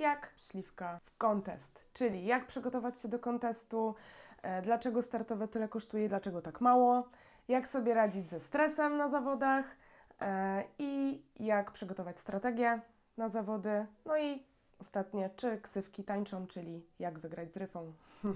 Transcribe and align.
jak 0.00 0.32
śliwka 0.36 1.00
w 1.04 1.16
kontest, 1.16 1.80
czyli 1.92 2.26
jak 2.26 2.46
przygotować 2.46 3.00
się 3.00 3.08
do 3.08 3.18
kontestu, 3.18 3.94
e, 4.42 4.62
dlaczego 4.62 5.02
startowe 5.02 5.48
tyle 5.48 5.68
kosztuje, 5.68 6.08
dlaczego 6.08 6.42
tak 6.42 6.60
mało, 6.60 7.08
jak 7.48 7.68
sobie 7.68 7.94
radzić 7.94 8.28
ze 8.28 8.40
stresem 8.40 8.96
na 8.96 9.08
zawodach 9.08 9.76
e, 10.20 10.64
i 10.78 11.22
jak 11.40 11.70
przygotować 11.70 12.20
strategię 12.20 12.80
na 13.16 13.28
zawody. 13.28 13.86
No 14.06 14.18
i 14.18 14.42
ostatnie, 14.80 15.30
czy 15.36 15.60
ksywki 15.60 16.04
tańczą, 16.04 16.46
czyli 16.46 16.86
jak 16.98 17.18
wygrać 17.18 17.52
z 17.52 17.56
ryfą. 17.56 17.92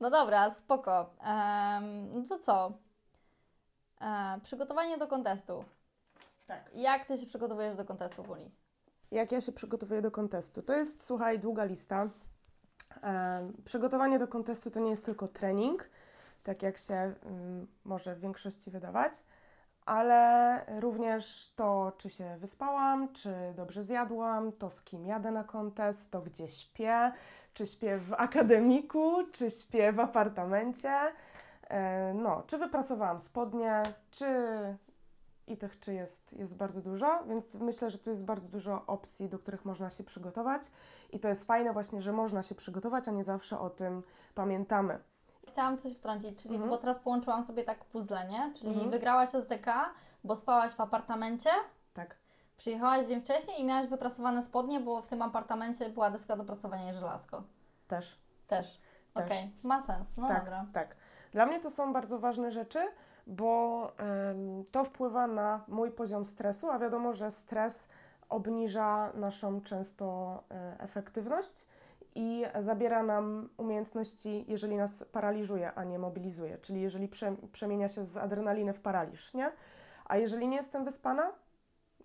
No 0.00 0.10
dobra, 0.10 0.54
spoko. 0.54 1.14
No 2.14 2.22
to 2.28 2.38
co? 2.38 2.72
E, 4.00 4.40
przygotowanie 4.42 4.98
do 4.98 5.06
kontestu. 5.06 5.64
Tak. 6.46 6.70
Jak 6.74 7.06
Ty 7.06 7.16
się 7.18 7.26
przygotowujesz 7.26 7.76
do 7.76 7.84
kontestu, 7.84 8.22
Uli? 8.22 8.50
Jak 9.10 9.32
ja 9.32 9.40
się 9.40 9.52
przygotowuję 9.52 10.02
do 10.02 10.10
kontestu? 10.10 10.62
To 10.62 10.72
jest, 10.72 11.04
słuchaj, 11.04 11.38
długa 11.38 11.64
lista. 11.64 12.10
E, 13.02 13.52
przygotowanie 13.64 14.18
do 14.18 14.28
kontestu 14.28 14.70
to 14.70 14.80
nie 14.80 14.90
jest 14.90 15.04
tylko 15.04 15.28
trening, 15.28 15.90
tak 16.42 16.62
jak 16.62 16.78
się 16.78 17.14
ym, 17.26 17.66
może 17.84 18.14
w 18.14 18.20
większości 18.20 18.70
wydawać, 18.70 19.12
ale 19.86 20.60
również 20.80 21.52
to, 21.56 21.92
czy 21.98 22.10
się 22.10 22.36
wyspałam, 22.38 23.12
czy 23.12 23.34
dobrze 23.56 23.84
zjadłam, 23.84 24.52
to 24.52 24.70
z 24.70 24.82
kim 24.82 25.06
jadę 25.06 25.30
na 25.30 25.44
kontest, 25.44 26.10
to 26.10 26.20
gdzie 26.20 26.48
śpię, 26.48 27.12
czy 27.54 27.66
śpię 27.66 27.98
w 27.98 28.12
akademiku, 28.12 29.16
czy 29.32 29.50
śpię 29.50 29.92
w 29.92 30.00
apartamencie, 30.00 30.98
e, 31.68 32.14
no, 32.14 32.42
czy 32.46 32.58
wyprasowałam 32.58 33.20
spodnie, 33.20 33.82
czy 34.10 34.26
i 35.46 35.56
tych 35.56 35.80
czy 35.80 35.94
jest, 35.94 36.32
jest 36.32 36.56
bardzo 36.56 36.82
dużo, 36.82 37.24
więc 37.24 37.54
myślę, 37.54 37.90
że 37.90 37.98
tu 37.98 38.10
jest 38.10 38.24
bardzo 38.24 38.48
dużo 38.48 38.86
opcji, 38.86 39.28
do 39.28 39.38
których 39.38 39.64
można 39.64 39.90
się 39.90 40.04
przygotować 40.04 40.62
i 41.10 41.20
to 41.20 41.28
jest 41.28 41.44
fajne 41.44 41.72
właśnie, 41.72 42.02
że 42.02 42.12
można 42.12 42.42
się 42.42 42.54
przygotować, 42.54 43.08
a 43.08 43.10
nie 43.10 43.24
zawsze 43.24 43.58
o 43.58 43.70
tym 43.70 44.02
pamiętamy. 44.34 44.98
Chciałam 45.48 45.78
coś 45.78 45.96
wtrącić, 45.96 46.42
czyli 46.42 46.54
Mhm. 46.54 46.70
bo 46.70 46.76
teraz 46.78 46.98
połączyłam 46.98 47.44
sobie 47.44 47.64
tak 47.64 47.84
puzzle, 47.84 48.28
nie? 48.28 48.52
Czyli 48.54 48.72
Mhm. 48.72 48.90
wygrałaś 48.90 49.34
SDK, 49.34 49.90
bo 50.24 50.36
spałaś 50.36 50.72
w 50.72 50.80
apartamencie, 50.80 51.50
Tak, 51.94 52.16
przyjechałaś 52.56 53.06
dzień 53.06 53.20
wcześniej 53.20 53.60
i 53.60 53.64
miałaś 53.64 53.86
wyprasowane 53.88 54.42
spodnie, 54.42 54.80
bo 54.80 55.02
w 55.02 55.08
tym 55.08 55.22
apartamencie 55.22 55.90
była 55.90 56.10
deska 56.10 56.36
do 56.36 56.44
prasowania 56.44 56.90
i 56.90 56.94
żelazko. 56.94 57.42
też. 57.88 58.18
Też. 58.46 58.80
Też. 59.14 59.24
Okej, 59.26 59.50
ma 59.62 59.82
sens. 59.82 60.08
No 60.16 60.28
tak, 60.28 60.38
dobra. 60.44 60.66
tak. 60.72 60.96
Dla 61.32 61.46
mnie 61.46 61.60
to 61.60 61.70
są 61.70 61.92
bardzo 61.92 62.18
ważne 62.18 62.52
rzeczy, 62.52 62.78
bo 63.26 63.92
to 64.70 64.84
wpływa 64.84 65.26
na 65.26 65.64
mój 65.68 65.90
poziom 65.90 66.24
stresu, 66.24 66.70
a 66.70 66.78
wiadomo, 66.78 67.12
że 67.12 67.30
stres 67.30 67.88
obniża 68.28 69.12
naszą 69.14 69.60
często 69.60 70.42
e, 70.50 70.80
efektywność 70.80 71.66
i 72.14 72.44
zabiera 72.60 73.02
nam 73.02 73.48
umiejętności, 73.56 74.44
jeżeli 74.48 74.76
nas 74.76 75.04
paraliżuje, 75.12 75.74
a 75.74 75.84
nie 75.84 75.98
mobilizuje, 75.98 76.58
czyli 76.58 76.80
jeżeli 76.80 77.08
prze, 77.08 77.36
przemienia 77.52 77.88
się 77.88 78.04
z 78.04 78.16
adrenaliny 78.16 78.72
w 78.72 78.80
paraliż, 78.80 79.34
nie? 79.34 79.52
A 80.04 80.16
jeżeli 80.16 80.48
nie 80.48 80.56
jestem 80.56 80.84
wyspana, 80.84 81.32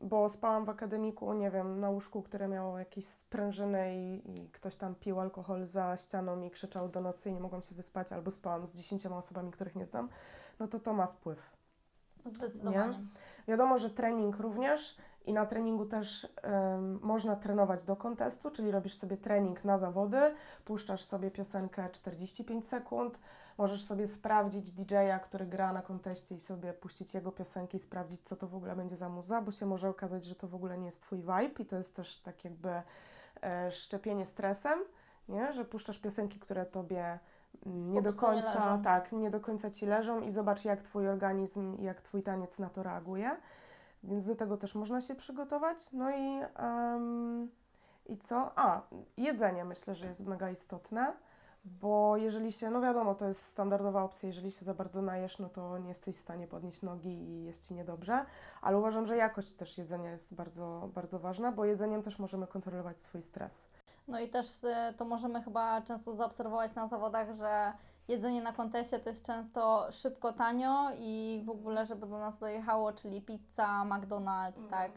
bo 0.01 0.29
spałam 0.29 0.65
w 0.65 0.69
akademiku, 0.69 1.33
nie 1.33 1.51
wiem, 1.51 1.79
na 1.79 1.89
łóżku, 1.89 2.21
które 2.21 2.47
miało 2.47 2.79
jakieś 2.79 3.05
sprężyny 3.05 3.95
i, 3.95 4.31
i 4.31 4.49
ktoś 4.49 4.77
tam 4.77 4.95
pił 4.95 5.19
alkohol 5.19 5.65
za 5.65 5.97
ścianą 5.97 6.41
i 6.41 6.51
krzyczał 6.51 6.89
do 6.89 7.01
nocy 7.01 7.29
i 7.29 7.33
nie 7.33 7.39
mogłam 7.39 7.61
się 7.61 7.75
wyspać, 7.75 8.11
albo 8.11 8.31
spałam 8.31 8.67
z 8.67 8.75
dziesięcioma 8.75 9.17
osobami, 9.17 9.51
których 9.51 9.75
nie 9.75 9.85
znam, 9.85 10.09
no 10.59 10.67
to 10.67 10.79
to 10.79 10.93
ma 10.93 11.07
wpływ. 11.07 11.51
Zdecydowanie. 12.25 12.99
Wiadomo, 13.47 13.77
że 13.77 13.89
trening 13.89 14.39
również 14.39 14.97
i 15.25 15.33
na 15.33 15.45
treningu 15.45 15.85
też 15.85 16.27
można 17.01 17.35
trenować 17.35 17.83
do 17.83 17.95
kontestu, 17.95 18.51
czyli 18.51 18.71
robisz 18.71 18.95
sobie 18.95 19.17
trening 19.17 19.65
na 19.65 19.77
zawody, 19.77 20.35
puszczasz 20.65 21.03
sobie 21.03 21.31
piosenkę 21.31 21.89
45 21.89 22.67
sekund, 22.67 23.19
możesz 23.57 23.83
sobie 23.83 24.07
sprawdzić 24.07 24.71
DJ-a, 24.71 25.19
który 25.19 25.45
gra 25.45 25.73
na 25.73 25.81
konteście 25.81 26.35
i 26.35 26.39
sobie 26.39 26.73
puścić 26.73 27.13
jego 27.13 27.31
piosenki 27.31 27.77
i 27.77 27.79
sprawdzić, 27.79 28.21
co 28.23 28.35
to 28.35 28.47
w 28.47 28.55
ogóle 28.55 28.75
będzie 28.75 28.95
za 28.95 29.09
muza, 29.09 29.41
bo 29.41 29.51
się 29.51 29.65
może 29.65 29.89
okazać, 29.89 30.25
że 30.25 30.35
to 30.35 30.47
w 30.47 30.55
ogóle 30.55 30.77
nie 30.77 30.85
jest 30.85 31.01
Twój 31.01 31.19
vibe 31.19 31.63
i 31.63 31.65
to 31.65 31.77
jest 31.77 31.95
też 31.95 32.17
tak 32.17 32.43
jakby 32.43 32.81
e, 33.43 33.71
szczepienie 33.71 34.25
stresem, 34.25 34.79
nie? 35.29 35.53
że 35.53 35.65
puszczasz 35.65 35.99
piosenki, 35.99 36.39
które 36.39 36.65
Tobie 36.65 37.19
nie 37.65 38.01
do 38.01 38.11
nie 38.11 38.17
końca, 38.17 38.65
leżą. 38.65 38.83
tak, 38.83 39.11
nie 39.11 39.31
do 39.31 39.39
końca 39.39 39.69
Ci 39.69 39.85
leżą 39.85 40.21
i 40.21 40.31
zobacz, 40.31 40.65
jak 40.65 40.81
Twój 40.81 41.07
organizm 41.07 41.77
i 41.77 41.83
jak 41.83 42.01
Twój 42.01 42.23
taniec 42.23 42.59
na 42.59 42.69
to 42.69 42.83
reaguje. 42.83 43.31
Więc 44.03 44.25
do 44.25 44.35
tego 44.35 44.57
też 44.57 44.75
można 44.75 45.01
się 45.01 45.15
przygotować. 45.15 45.93
No 45.93 46.11
i, 46.11 46.41
em, 46.55 47.49
i 48.05 48.17
co? 48.17 48.51
A, 48.55 48.81
jedzenie 49.17 49.65
myślę, 49.65 49.95
że 49.95 50.07
jest 50.07 50.25
mega 50.25 50.49
istotne, 50.49 51.13
bo 51.65 52.17
jeżeli 52.17 52.51
się, 52.51 52.69
no 52.69 52.81
wiadomo, 52.81 53.15
to 53.15 53.27
jest 53.27 53.43
standardowa 53.43 54.03
opcja, 54.03 54.27
jeżeli 54.27 54.51
się 54.51 54.65
za 54.65 54.73
bardzo 54.73 55.01
najesz, 55.01 55.39
no 55.39 55.49
to 55.49 55.77
nie 55.77 55.89
jesteś 55.89 56.15
w 56.15 56.19
stanie 56.19 56.47
podnieść 56.47 56.81
nogi 56.81 57.09
i 57.09 57.43
jest 57.43 57.67
Ci 57.67 57.73
niedobrze, 57.73 58.25
ale 58.61 58.77
uważam, 58.77 59.05
że 59.05 59.17
jakość 59.17 59.53
też 59.53 59.77
jedzenia 59.77 60.11
jest 60.11 60.33
bardzo, 60.33 60.89
bardzo 60.93 61.19
ważna, 61.19 61.51
bo 61.51 61.65
jedzeniem 61.65 62.03
też 62.03 62.19
możemy 62.19 62.47
kontrolować 62.47 63.01
swój 63.01 63.23
stres. 63.23 63.67
No 64.07 64.19
i 64.19 64.29
też 64.29 64.63
e, 64.63 64.93
to 64.97 65.05
możemy 65.05 65.41
chyba 65.43 65.81
często 65.81 66.15
zaobserwować 66.15 66.75
na 66.75 66.87
zawodach, 66.87 67.35
że 67.35 67.73
jedzenie 68.07 68.41
na 68.41 68.53
konteście 68.53 68.99
to 68.99 69.09
jest 69.09 69.25
często 69.25 69.87
szybko, 69.91 70.33
tanio 70.33 70.91
i 70.99 71.43
w 71.45 71.49
ogóle, 71.49 71.85
żeby 71.85 72.07
do 72.07 72.19
nas 72.19 72.39
dojechało, 72.39 72.93
czyli 72.93 73.21
pizza, 73.21 73.85
McDonald's, 73.89 74.69
tak? 74.69 74.91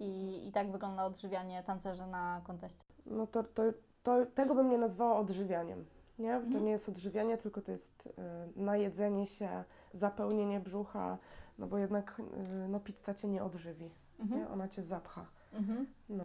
I, 0.00 0.40
I 0.48 0.52
tak 0.52 0.72
wygląda 0.72 1.04
odżywianie 1.06 1.62
tancerzy 1.62 2.06
na 2.06 2.40
konteście. 2.44 2.84
No 3.06 3.26
to, 3.26 3.42
to, 3.44 3.62
to 4.02 4.26
tego 4.26 4.54
bym 4.54 4.70
nie 4.70 4.78
nazwała 4.78 5.16
odżywianiem. 5.18 5.84
Nie? 6.18 6.30
To 6.32 6.46
Mhm. 6.46 6.64
nie 6.64 6.70
jest 6.70 6.88
odżywianie, 6.88 7.38
tylko 7.38 7.62
to 7.62 7.72
jest 7.72 8.06
y, 8.06 8.12
najedzenie 8.56 9.26
się, 9.26 9.64
zapełnienie 9.92 10.60
brzucha, 10.60 11.18
no 11.58 11.66
bo 11.66 11.78
jednak 11.78 12.20
y, 12.64 12.68
no, 12.68 12.80
pizza 12.80 13.14
cię 13.14 13.28
nie 13.28 13.44
odżywi, 13.44 13.90
Mhm. 14.20 14.40
nie? 14.40 14.48
ona 14.48 14.68
cię 14.68 14.82
zapcha. 14.82 15.26
Mhm. 15.52 15.86
No. 16.08 16.24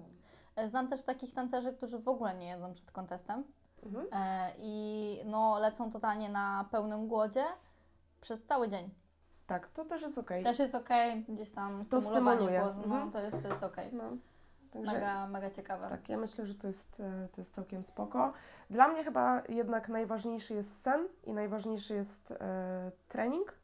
Znam 0.67 0.87
też 0.87 1.03
takich 1.03 1.33
tancerzy, 1.33 1.73
którzy 1.73 1.99
w 1.99 2.07
ogóle 2.07 2.35
nie 2.35 2.47
jedzą 2.47 2.73
przed 2.73 2.91
kontestem 2.91 3.43
Mhm. 3.85 4.07
e, 4.11 4.51
i 4.57 5.21
no, 5.25 5.59
lecą 5.59 5.91
totalnie 5.91 6.29
na 6.29 6.65
pełnym 6.71 7.07
głodzie 7.07 7.45
przez 8.21 8.43
cały 8.43 8.67
dzień. 8.69 8.89
Tak, 9.47 9.67
to 9.67 9.85
też 9.85 10.01
jest 10.01 10.17
okej. 10.17 10.43
Też 10.43 10.59
jest 10.59 10.75
ok, 10.75 10.89
gdzieś 11.29 11.51
tam 11.51 11.85
To 11.85 12.01
stymulowanie 12.01 12.59
głodu, 12.59 12.79
no, 12.87 12.95
Mhm. 12.95 13.11
to 13.11 13.21
jest, 13.21 13.41
to 13.41 13.47
jest 13.47 13.63
ok. 13.63 13.77
No. 13.91 14.03
Także 14.71 14.93
Mega, 14.93 15.27
mega 15.27 15.49
ciekawe. 15.49 15.89
tak, 15.89 16.09
ja 16.09 16.17
myślę, 16.17 16.45
że 16.45 16.55
to 16.55 16.67
jest, 16.67 16.99
e, 16.99 17.27
to 17.31 17.41
jest 17.41 17.53
całkiem 17.55 17.83
spoko. 17.83 18.33
Dla 18.69 18.87
mnie 18.87 19.03
chyba 19.03 19.41
jednak 19.49 19.89
najważniejszy 19.89 20.53
jest 20.53 20.81
sen 20.81 21.07
i 21.23 21.33
najważniejszy 21.33 21.93
jest 21.93 22.31
e, 22.31 22.91
trening. 23.07 23.57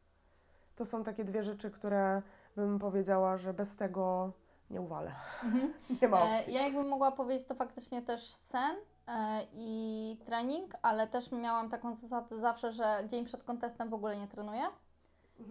To 0.76 0.86
są 0.86 1.04
takie 1.04 1.24
dwie 1.24 1.44
rzeczy, 1.44 1.72
które 1.72 2.22
bym 2.56 2.80
powiedziała, 2.80 3.38
że 3.38 3.54
bez 3.54 3.76
tego 3.76 4.32
nie 4.70 4.82
uwalę. 4.82 5.12
Mhm. 5.44 5.74
Nie 6.02 6.08
ma 6.08 6.18
E, 6.20 6.38
opcji. 6.38 6.54
Ja 6.54 6.62
jakbym 6.62 6.88
mogła 6.88 7.12
powiedzieć, 7.12 7.48
to 7.48 7.56
faktycznie 7.56 8.02
też 8.02 8.34
sen 8.34 8.76
e, 9.08 9.42
i 9.54 10.18
trening, 10.26 10.74
ale 10.82 11.08
też 11.08 11.32
miałam 11.32 11.70
taką 11.70 11.96
zasadę 11.96 12.40
zawsze, 12.40 12.72
że 12.72 13.04
dzień 13.08 13.26
przed 13.26 13.44
kontestem 13.44 13.90
w 13.90 13.94
ogóle 13.94 14.18
nie 14.18 14.28
trenuję, 14.28 14.64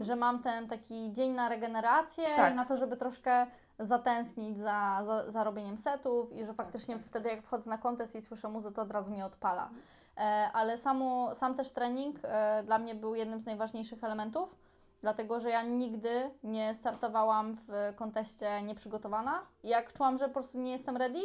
że 0.00 0.16
mam 0.16 0.42
ten 0.42 0.68
taki 0.68 1.12
dzień 1.12 1.32
na 1.32 1.48
regenerację 1.48 2.24
Mhm. 2.24 2.42
Tak. 2.46 2.52
i 2.52 2.56
na 2.56 2.64
to, 2.64 2.76
żeby 2.76 2.96
troszkę 2.96 3.46
zatęsknić 3.78 4.56
za, 4.58 5.02
za, 5.06 5.30
za 5.32 5.44
robieniem 5.44 5.76
setów 5.76 6.32
i 6.32 6.46
że 6.46 6.54
faktycznie 6.54 6.96
tak. 6.96 7.04
wtedy 7.06 7.28
jak 7.28 7.42
wchodzę 7.42 7.70
na 7.70 7.78
kontest 7.78 8.16
i 8.16 8.22
słyszę 8.22 8.48
muzę, 8.48 8.72
to 8.72 8.82
od 8.82 8.90
razu 8.90 9.10
mnie 9.10 9.26
odpala. 9.26 9.62
Mhm. 9.62 9.82
E, 10.16 10.52
ale 10.52 10.78
samo, 10.78 11.34
sam 11.34 11.54
też 11.54 11.70
trening 11.70 12.18
dla 12.64 12.78
mnie 12.78 12.94
był 12.94 13.14
jednym 13.14 13.40
z 13.40 13.46
najważniejszych 13.46 14.04
elementów, 14.04 14.56
dlatego 15.02 15.40
że 15.40 15.50
ja 15.50 15.62
nigdy 15.62 16.30
nie 16.42 16.74
startowałam 16.74 17.54
w 17.54 17.92
konteście 17.96 18.62
nieprzygotowana. 18.62 19.42
Jak 19.64 19.92
czułam, 19.92 20.18
że 20.18 20.28
po 20.28 20.34
prostu 20.34 20.58
nie 20.58 20.72
jestem 20.72 20.96
ready, 20.96 21.20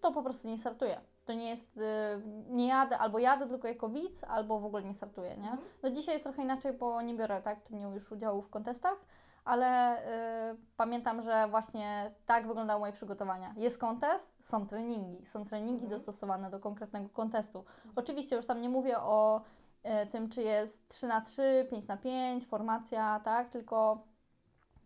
to 0.00 0.12
po 0.12 0.22
prostu 0.22 0.48
nie 0.48 0.58
startuję. 0.58 1.00
To 1.24 1.32
nie 1.32 1.48
jest 1.48 1.66
wtedy, 1.66 1.86
nie 2.48 2.68
jadę, 2.68 2.98
albo 2.98 3.18
jadę 3.18 3.48
tylko 3.48 3.68
jako 3.68 3.88
widz, 3.88 4.24
albo 4.24 4.60
w 4.60 4.64
ogóle 4.64 4.82
nie 4.82 4.94
startuję, 4.94 5.36
nie? 5.36 5.50
Mhm. 5.50 5.68
No 5.82 5.90
dzisiaj 5.90 6.14
jest 6.14 6.24
trochę 6.24 6.42
inaczej, 6.42 6.72
bo 6.72 7.02
nie 7.02 7.14
biorę, 7.14 7.42
tak, 7.42 7.62
czy 7.62 7.74
nie 7.74 7.84
już 7.84 8.12
udziału 8.12 8.42
w 8.42 8.50
kontestach, 8.50 8.96
ale 9.44 9.98
y, 10.52 10.56
pamiętam, 10.76 11.22
że 11.22 11.48
właśnie 11.50 12.10
tak 12.26 12.46
wyglądały 12.46 12.80
moje 12.80 12.92
przygotowania. 12.92 13.54
Jest 13.56 13.78
kontest, 13.78 14.32
są 14.40 14.66
treningi, 14.66 15.26
są 15.26 15.44
treningi 15.44 15.84
Mhm. 15.84 15.90
dostosowane 15.90 16.50
do 16.50 16.60
konkretnego 16.60 17.08
kontestu. 17.08 17.64
Oczywiście 17.96 18.36
już 18.36 18.46
tam 18.46 18.60
nie 18.60 18.68
mówię 18.68 18.98
o 18.98 19.40
tym, 20.10 20.28
czy 20.28 20.42
jest 20.42 20.88
3 20.88 21.06
na 21.06 21.20
3 21.20 21.66
5 21.70 21.86
na 21.86 21.96
5 21.96 22.46
formacja, 22.46 23.20
tak, 23.24 23.48
tylko 23.48 24.02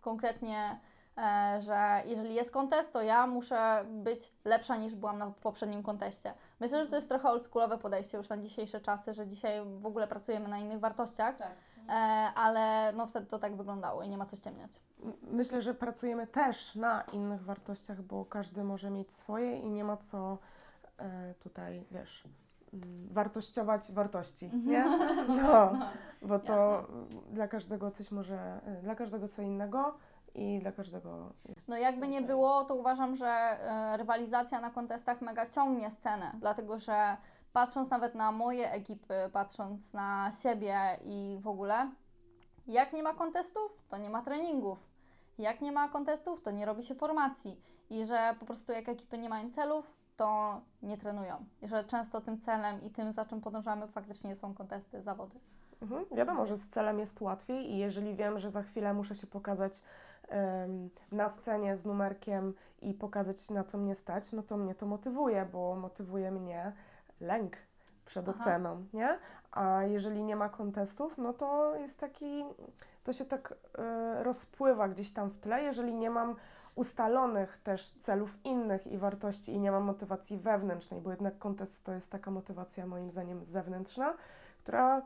konkretnie, 0.01 0.81
e, 1.19 1.61
że 1.61 2.03
jeżeli 2.05 2.35
jest 2.35 2.51
kontest, 2.51 2.93
to 2.93 3.03
ja 3.03 3.27
muszę 3.27 3.85
być 3.89 4.33
lepsza 4.45 4.77
niż 4.77 4.95
byłam 4.95 5.19
na 5.19 5.31
poprzednim 5.31 5.83
konteście. 5.83 6.35
Myślę, 6.61 6.85
że 6.85 6.91
to 6.91 6.97
jest 6.97 7.09
trochę 7.09 7.29
oldschoolowe 7.29 7.79
podejście 7.79 8.19
już 8.19 8.29
na 8.29 8.39
dzisiejsze 8.39 8.81
czasy, 8.81 9.15
że 9.15 9.27
dzisiaj 9.27 9.61
w 9.81 9.87
ogóle 9.87 10.09
pracujemy 10.09 10.49
na 10.49 10.59
innych 10.59 10.81
wartościach, 10.81 11.39
Tak. 11.39 11.53
e, 11.89 11.93
ale 12.35 12.93
no 12.93 13.07
wtedy 13.07 13.27
to 13.27 13.39
tak 13.39 13.57
wyglądało 13.57 14.03
i 14.03 14.09
nie 14.09 14.19
ma 14.19 14.27
co 14.27 14.37
ściemniać. 14.37 14.73
Myślę, 15.23 15.63
że 15.63 15.75
pracujemy 15.75 16.27
też 16.27 16.75
na 16.75 17.03
innych 17.03 17.43
wartościach, 17.45 18.03
bo 18.03 18.25
każdy 18.25 18.65
może 18.65 18.91
mieć 18.91 19.13
swoje 19.13 19.59
i 19.59 19.71
nie 19.71 19.85
ma 19.85 19.97
co 19.97 20.39
e, 20.99 21.35
tutaj, 21.35 21.85
wiesz, 21.91 22.25
wartościować 23.11 23.93
wartości, 23.93 24.51
nie? 24.65 24.85
No, 25.43 25.73
bo 26.23 26.39
to 26.39 26.87
dla 27.31 27.49
każdego 27.49 27.91
coś 27.91 28.11
może, 28.11 28.61
dla 28.83 28.95
każdego 28.95 29.29
co 29.29 29.43
innego 29.43 29.95
i 30.35 30.59
dla 30.59 30.73
każdego 30.73 31.33
No 31.69 31.77
jakby 31.77 32.09
nie 32.09 32.23
było, 32.23 32.65
to 32.65 32.75
uważam, 32.75 33.17
że 33.17 33.27
e, 33.27 33.97
rywalizacja 33.97 34.61
na 34.61 34.71
kontestach 34.71 35.23
mega 35.23 35.47
ciągnie 35.51 35.91
scenę, 35.91 36.33
dlatego 36.41 36.79
że 36.79 37.17
patrząc 37.53 37.91
nawet 37.91 38.15
na 38.15 38.33
moje 38.33 38.73
ekipy, 38.73 39.15
patrząc 39.33 39.93
na 39.93 40.31
siebie 40.43 40.99
i 41.05 41.39
w 41.41 41.49
ogóle, 41.49 41.91
jak 42.67 42.93
nie 42.93 43.03
ma 43.03 43.15
kontestów, 43.15 43.85
to 43.89 43.99
nie 43.99 44.11
ma 44.11 44.23
treningów. 44.23 44.79
Jak 45.39 45.61
nie 45.61 45.73
ma 45.73 45.89
kontestów, 45.89 46.43
to 46.43 46.51
nie 46.51 46.67
robi 46.67 46.85
się 46.85 46.95
formacji. 46.95 47.61
I 47.91 48.07
że 48.07 48.35
po 48.41 48.47
prostu 48.47 48.73
jak 48.73 48.89
ekipy 48.89 49.19
nie 49.19 49.29
mają 49.29 49.51
celów, 49.51 49.95
to 50.17 50.61
nie 50.83 50.99
trenują. 50.99 51.45
I 51.63 51.69
że 51.69 51.85
często 51.85 52.21
tym 52.21 52.39
celem 52.39 52.83
i 52.83 52.91
tym, 52.91 53.13
za 53.13 53.25
czym 53.25 53.41
podążamy, 53.41 53.89
faktycznie 53.89 54.37
są 54.37 54.55
kontesty, 54.55 55.03
zawody. 55.03 55.39
Mhm. 55.83 56.05
Wiadomo, 56.13 56.47
że 56.47 56.59
z 56.59 56.69
celem 56.69 56.99
jest 56.99 57.21
łatwiej 57.21 57.73
i 57.73 57.79
jeżeli 57.79 58.17
wiem, 58.17 58.39
że 58.39 58.51
za 58.51 58.63
chwilę 58.63 58.95
muszę 58.95 59.15
się 59.15 59.27
pokazać 59.27 59.83
na 61.13 61.29
scenie 61.29 61.77
z 61.77 61.85
numerkiem 61.85 62.55
i 62.83 62.95
pokazać 62.95 63.51
na 63.51 63.65
co 63.65 63.79
mnie 63.79 63.95
stać, 63.95 64.33
no 64.33 64.43
to 64.43 64.57
mnie 64.57 64.75
to 64.75 64.87
motywuje, 64.87 65.49
bo 65.53 65.75
motywuje 65.75 66.31
mnie 66.31 66.73
lęk 67.21 67.57
przed 68.05 68.29
Aha. 68.29 68.39
oceną, 68.41 68.85
nie? 68.93 69.19
A 69.53 69.83
jeżeli 69.83 70.23
nie 70.23 70.37
ma 70.37 70.49
kontestów, 70.49 71.19
no 71.19 71.33
to 71.33 71.77
jest 71.77 72.01
taki, 72.01 72.45
to 73.05 73.13
się 73.13 73.25
tak 73.25 73.55
e, 73.79 74.25
rozpływa 74.25 74.89
gdzieś 74.89 75.13
tam 75.13 75.31
w 75.31 75.39
tle, 75.41 75.63
jeżeli 75.63 75.95
nie 75.95 76.11
mam 76.11 76.37
ustalonych 76.75 77.57
też 77.63 77.91
celów 77.91 78.39
innych 78.45 78.87
i 78.87 78.99
wartości 78.99 79.53
i 79.53 79.59
nie 79.59 79.71
mam 79.73 79.83
motywacji 79.83 80.39
wewnętrznej, 80.39 81.01
bo 81.01 81.11
jednak 81.11 81.39
kontest 81.39 81.85
to 81.85 81.93
jest 81.93 82.11
taka 82.11 82.31
motywacja 82.31 82.87
moim 82.87 83.11
zdaniem 83.11 83.45
zewnętrzna, 83.45 84.15
która 84.63 85.03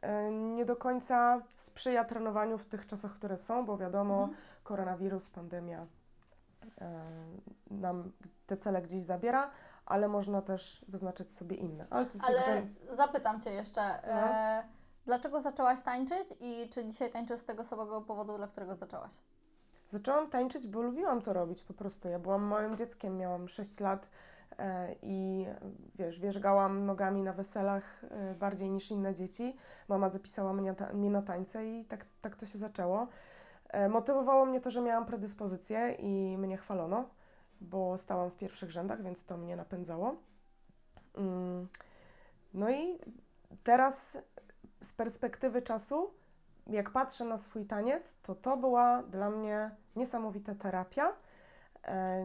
e, 0.00 0.30
nie 0.30 0.64
do 0.64 0.76
końca 0.76 1.42
sprzyja 1.56 2.04
trenowaniu 2.04 2.58
w 2.58 2.64
tych 2.66 2.86
czasach, 2.86 3.12
które 3.14 3.38
są, 3.38 3.66
bo 3.66 3.76
wiadomo, 3.76 4.22
Mhm. 4.22 4.38
koronawirus, 4.64 5.30
pandemia 5.30 5.86
e, 6.80 7.00
nam 7.70 8.12
te 8.46 8.56
cele 8.56 8.82
gdzieś 8.82 9.02
zabiera, 9.02 9.50
ale 9.86 10.08
można 10.08 10.42
też 10.42 10.84
wyznaczyć 10.88 11.32
sobie 11.32 11.56
inne. 11.56 11.86
Ale 11.90 12.06
Ale 12.26 12.62
zapytam 12.90 13.40
Cię 13.40 13.50
jeszcze, 13.52 13.80
No. 14.06 14.12
e, 14.12 14.62
dlaczego 15.06 15.40
zaczęłaś 15.40 15.80
tańczyć 15.80 16.34
i 16.40 16.68
czy 16.74 16.84
dzisiaj 16.84 17.10
tańczysz 17.10 17.40
z 17.40 17.44
tego 17.44 17.64
samego 17.64 18.00
powodu, 18.00 18.36
dla 18.36 18.46
którego 18.48 18.76
zaczęłaś? 18.76 19.12
Zaczęłam 19.90 20.30
tańczyć, 20.30 20.68
bo 20.68 20.82
lubiłam 20.82 21.22
to 21.22 21.32
robić 21.32 21.62
po 21.62 21.74
prostu. 21.74 22.08
Ja 22.08 22.18
byłam 22.18 22.42
małym 22.42 22.76
dzieckiem, 22.76 23.16
miałam 23.16 23.48
6 23.48 23.80
lat 23.80 24.10
e, 24.58 24.94
i 25.02 25.46
wiesz, 25.94 26.20
wierzgałam 26.20 26.86
nogami 26.86 27.22
na 27.22 27.32
weselach 27.32 28.04
e, 28.04 28.34
bardziej 28.34 28.70
niż 28.70 28.90
inne 28.90 29.14
dzieci. 29.14 29.56
Mama 29.88 30.08
zapisała 30.08 30.52
mnie, 30.52 30.74
ta, 30.74 30.92
mnie 30.92 31.10
na 31.10 31.22
tańce 31.22 31.66
i 31.66 31.84
tak, 31.84 32.06
tak 32.20 32.36
to 32.36 32.46
się 32.46 32.58
zaczęło. 32.58 33.08
E, 33.68 33.88
motywowało 33.88 34.46
mnie 34.46 34.60
to, 34.60 34.70
że 34.70 34.80
miałam 34.80 35.06
predyspozycję 35.06 35.96
i 35.98 36.38
mnie 36.38 36.56
chwalono, 36.56 37.08
bo 37.60 37.98
stałam 37.98 38.30
w 38.30 38.36
pierwszych 38.36 38.70
rzędach, 38.70 39.02
więc 39.02 39.24
to 39.24 39.36
mnie 39.36 39.56
napędzało. 39.56 40.16
Mm. 41.14 41.68
No 42.54 42.70
i 42.70 42.98
teraz 43.64 44.18
z 44.82 44.92
perspektywy 44.92 45.62
czasu, 45.62 46.10
jak 46.66 46.90
patrzę 46.90 47.24
na 47.24 47.38
swój 47.38 47.66
taniec, 47.66 48.16
to 48.22 48.34
to 48.34 48.56
była 48.56 49.02
dla 49.02 49.30
mnie 49.30 49.70
niesamowita 49.96 50.54
terapia. 50.54 51.12
E, 51.84 52.24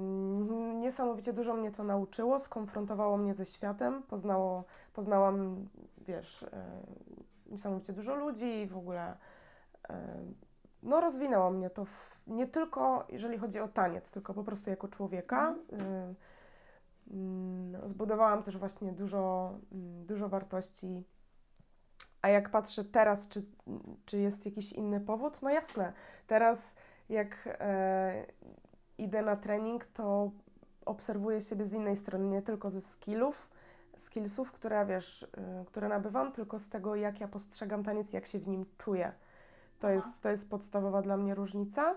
Niesamowicie 0.76 1.34
dużo 1.34 1.54
mnie 1.54 1.72
to 1.72 1.84
nauczyło, 1.84 2.40
skonfrontowało 2.40 3.18
mnie 3.18 3.34
ze 3.34 3.46
światem, 3.46 4.04
poznało, 4.04 4.64
poznałam, 4.94 5.68
wiesz, 6.08 6.44
e, 6.44 6.48
niesamowicie 7.46 7.94
dużo 7.94 8.16
ludzi 8.16 8.62
i 8.62 8.68
w 8.68 8.78
ogóle 8.78 9.18
e, 9.90 10.18
no, 10.84 11.02
rozwinęło 11.02 11.52
mnie 11.52 11.70
to 11.70 11.86
w, 11.86 12.20
nie 12.28 12.48
tylko 12.48 13.06
jeżeli 13.10 13.38
chodzi 13.38 13.60
o 13.60 13.68
taniec, 13.68 14.12
tylko 14.12 14.34
po 14.34 14.44
prostu 14.44 14.70
jako 14.70 14.88
człowieka. 14.88 15.56
E, 15.74 16.14
mm, 17.12 17.88
Zbudowałam 17.88 18.44
też 18.44 18.58
właśnie 18.58 18.92
dużo, 18.92 19.54
mm, 19.72 20.06
dużo 20.06 20.30
wartości. 20.30 21.04
A 22.26 22.30
jak 22.30 22.50
patrzę 22.50 22.84
teraz, 22.84 23.28
czy, 23.28 23.46
czy 24.06 24.18
jest 24.18 24.46
jakiś 24.46 24.74
inny 24.74 25.00
powód? 25.00 25.42
No 25.42 25.50
jasne. 25.50 25.94
Teraz 26.28 26.76
jak 27.10 27.48
e, 27.48 28.26
idę 28.98 29.22
na 29.22 29.36
trening, 29.36 29.86
to 29.86 30.32
obserwuję 30.86 31.42
siebie 31.42 31.66
z 31.66 31.74
innej 31.74 31.96
strony, 31.96 32.28
nie 32.28 32.42
tylko 32.42 32.70
ze 32.70 32.82
skillów, 32.82 33.50
skillsów, 33.98 34.52
które 34.52 34.86
wiesz, 34.86 35.24
y, 35.24 35.66
które 35.66 35.88
nabywam, 35.88 36.32
tylko 36.32 36.60
z 36.60 36.70
tego, 36.70 36.96
jak 36.96 37.20
ja 37.20 37.28
postrzegam 37.28 37.84
taniec, 37.84 38.14
jak 38.14 38.26
się 38.26 38.40
w 38.40 38.48
nim 38.48 38.66
czuję. 38.78 39.12
To 39.80 39.90
jest, 39.90 40.22
to 40.22 40.30
jest 40.30 40.50
podstawowa 40.50 41.02
dla 41.02 41.18
mnie 41.18 41.36
różnica. 41.36 41.96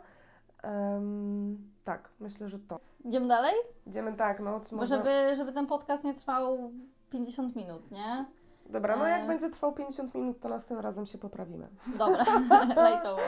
Tak, 1.84 2.08
myślę, 2.20 2.48
że 2.48 2.58
to. 2.58 2.80
Idziemy 3.04 3.28
dalej? 3.28 3.54
Idziemy 3.86 4.12
tak, 4.12 4.40
no, 4.40 4.60
czy 4.60 4.70
Bo 4.70 4.76
może... 4.76 4.96
żeby, 4.96 5.36
żeby 5.36 5.52
ten 5.52 5.66
podcast 5.66 6.04
nie 6.04 6.14
trwał 6.14 6.72
50 7.10 7.56
minut, 7.56 7.90
nie? 7.90 8.37
Dobra, 8.68 8.96
no 8.96 9.06
jak 9.06 9.22
E. 9.22 9.26
będzie 9.26 9.50
trwał 9.50 9.72
50 9.72 10.14
minut, 10.14 10.40
to 10.40 10.48
następnym 10.48 10.84
razem 10.84 11.06
się 11.06 11.18
poprawimy. 11.18 11.68
Dobra, 11.98 12.24
lajtowo. 12.76 13.22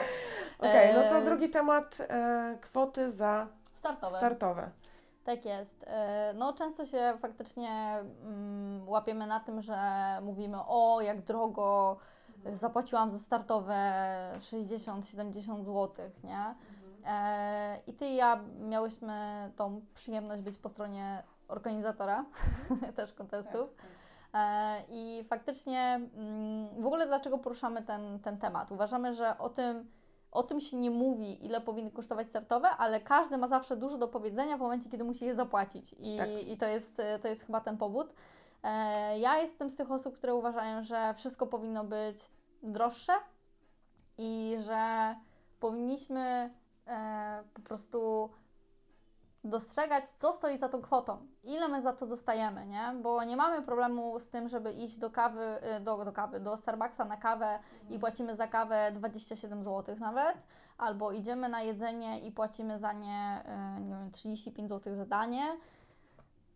Okej, 0.59 0.95
no 0.95 1.01
to 1.01 1.17
E, 1.17 1.21
drugi 1.21 1.49
temat, 1.49 1.97
e, 2.09 2.57
kwoty 2.61 3.11
za 3.11 3.47
Startowe. 3.73 4.17
startowe. 4.17 4.71
Tak 5.23 5.45
jest. 5.45 5.85
No 6.35 6.53
często 6.53 6.85
się 6.85 7.13
faktycznie 7.19 7.99
mm, 8.23 8.89
łapiemy 8.89 9.27
na 9.27 9.39
tym, 9.39 9.61
że 9.61 9.77
mówimy 10.21 10.57
o 10.67 11.01
jak 11.01 11.21
drogo 11.21 11.97
zapłaciłam 12.53 13.09
za 13.09 13.19
startowe 13.19 13.73
60-70 14.39 15.63
zł, 15.63 15.89
nie? 16.23 16.55
E, 17.05 17.79
I 17.87 17.93
Ty 17.93 18.05
i 18.05 18.15
ja 18.15 18.39
miałyśmy 18.59 19.51
tą 19.55 19.81
przyjemność 19.93 20.41
być 20.41 20.57
po 20.57 20.69
stronie 20.69 21.23
organizatora 21.47 22.25
też 22.95 23.13
kontestów. 23.13 23.69
E, 23.69 24.00
I 24.89 25.23
faktycznie 25.29 26.01
mm, 26.17 26.81
w 26.81 26.85
ogóle 26.85 27.07
dlaczego 27.07 27.37
poruszamy 27.37 27.81
ten, 27.83 28.19
ten 28.19 28.37
temat? 28.37 28.71
Uważamy, 28.71 29.13
że 29.13 29.37
o 29.37 29.49
tym, 29.49 29.91
o 30.31 30.43
tym 30.43 30.59
się 30.59 30.77
nie 30.77 30.91
mówi, 30.91 31.45
ile 31.45 31.61
powinny 31.61 31.91
kosztować 31.91 32.27
startowe, 32.27 32.69
ale 32.69 33.01
każdy 33.01 33.37
ma 33.37 33.47
zawsze 33.47 33.77
dużo 33.77 33.97
do 33.97 34.07
powiedzenia 34.07 34.57
w 34.57 34.59
momencie, 34.59 34.89
kiedy 34.89 35.03
musi 35.03 35.25
je 35.25 35.35
zapłacić. 35.35 35.95
I, 35.99 36.17
Tak. 36.17 36.29
i 36.47 36.57
to, 36.57 36.65
jest, 36.65 36.99
e, 36.99 37.19
to 37.19 37.27
jest 37.27 37.45
chyba 37.45 37.61
ten 37.61 37.77
powód. 37.77 38.13
E, 38.63 39.19
Ja 39.19 39.37
jestem 39.37 39.69
z 39.69 39.75
tych 39.75 39.91
osób, 39.91 40.17
które 40.17 40.35
uważają, 40.35 40.83
że 40.83 41.13
wszystko 41.17 41.47
powinno 41.47 41.83
być 41.83 42.17
droższe 42.63 43.13
i 44.17 44.57
że 44.59 45.15
powinniśmy 45.59 46.49
e, 46.87 47.43
po 47.53 47.61
prostu 47.61 48.29
dostrzegać, 49.43 50.09
co 50.09 50.33
stoi 50.33 50.57
za 50.57 50.69
tą 50.69 50.81
kwotą, 50.81 51.27
ile 51.43 51.67
my 51.67 51.81
za 51.81 51.93
to 51.93 52.07
dostajemy, 52.07 52.65
nie? 52.65 52.93
Bo 53.01 53.23
nie 53.23 53.37
mamy 53.37 53.61
problemu 53.61 54.19
z 54.19 54.29
tym, 54.29 54.49
żeby 54.49 54.71
iść 54.71 54.97
do 54.97 55.09
kawy, 55.09 55.57
y, 55.77 55.79
do, 55.79 56.05
do 56.05 56.11
kawy, 56.11 56.39
do 56.39 56.57
Starbucksa 56.57 57.05
na 57.05 57.17
kawę 57.17 57.59
i 57.89 57.99
płacimy 57.99 58.35
za 58.35 58.47
kawę 58.47 58.91
27 58.95 59.63
zł 59.63 59.95
nawet, 59.99 60.37
albo 60.77 61.11
idziemy 61.11 61.49
na 61.49 61.61
jedzenie 61.61 62.19
i 62.19 62.31
płacimy 62.31 62.79
za 62.79 62.93
nie, 62.93 63.43
y, 63.77 63.81
nie 63.81 63.95
wiem, 63.95 64.11
35 64.11 64.69
zł 64.69 64.95
za 64.95 65.05
danie, 65.05 65.57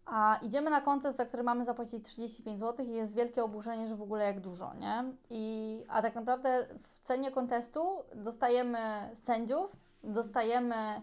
a 0.05 0.39
idziemy 0.41 0.69
na 0.69 0.81
kontest, 0.81 1.17
za 1.17 1.25
który 1.25 1.43
mamy 1.43 1.65
zapłacić 1.65 2.05
35 2.05 2.59
zł 2.59 2.85
i 2.85 2.91
jest 2.91 3.15
wielkie 3.15 3.43
oburzenie, 3.43 3.87
że 3.87 3.95
w 3.95 4.01
ogóle 4.01 4.25
jak 4.25 4.39
dużo, 4.39 4.73
nie? 4.73 5.03
I, 5.29 5.83
a 5.87 6.01
tak 6.01 6.15
naprawdę 6.15 6.67
w 6.83 6.99
cenie 6.99 7.31
kontestu 7.31 8.03
dostajemy 8.15 8.79
sędziów, 9.13 9.75
dostajemy 10.03 11.01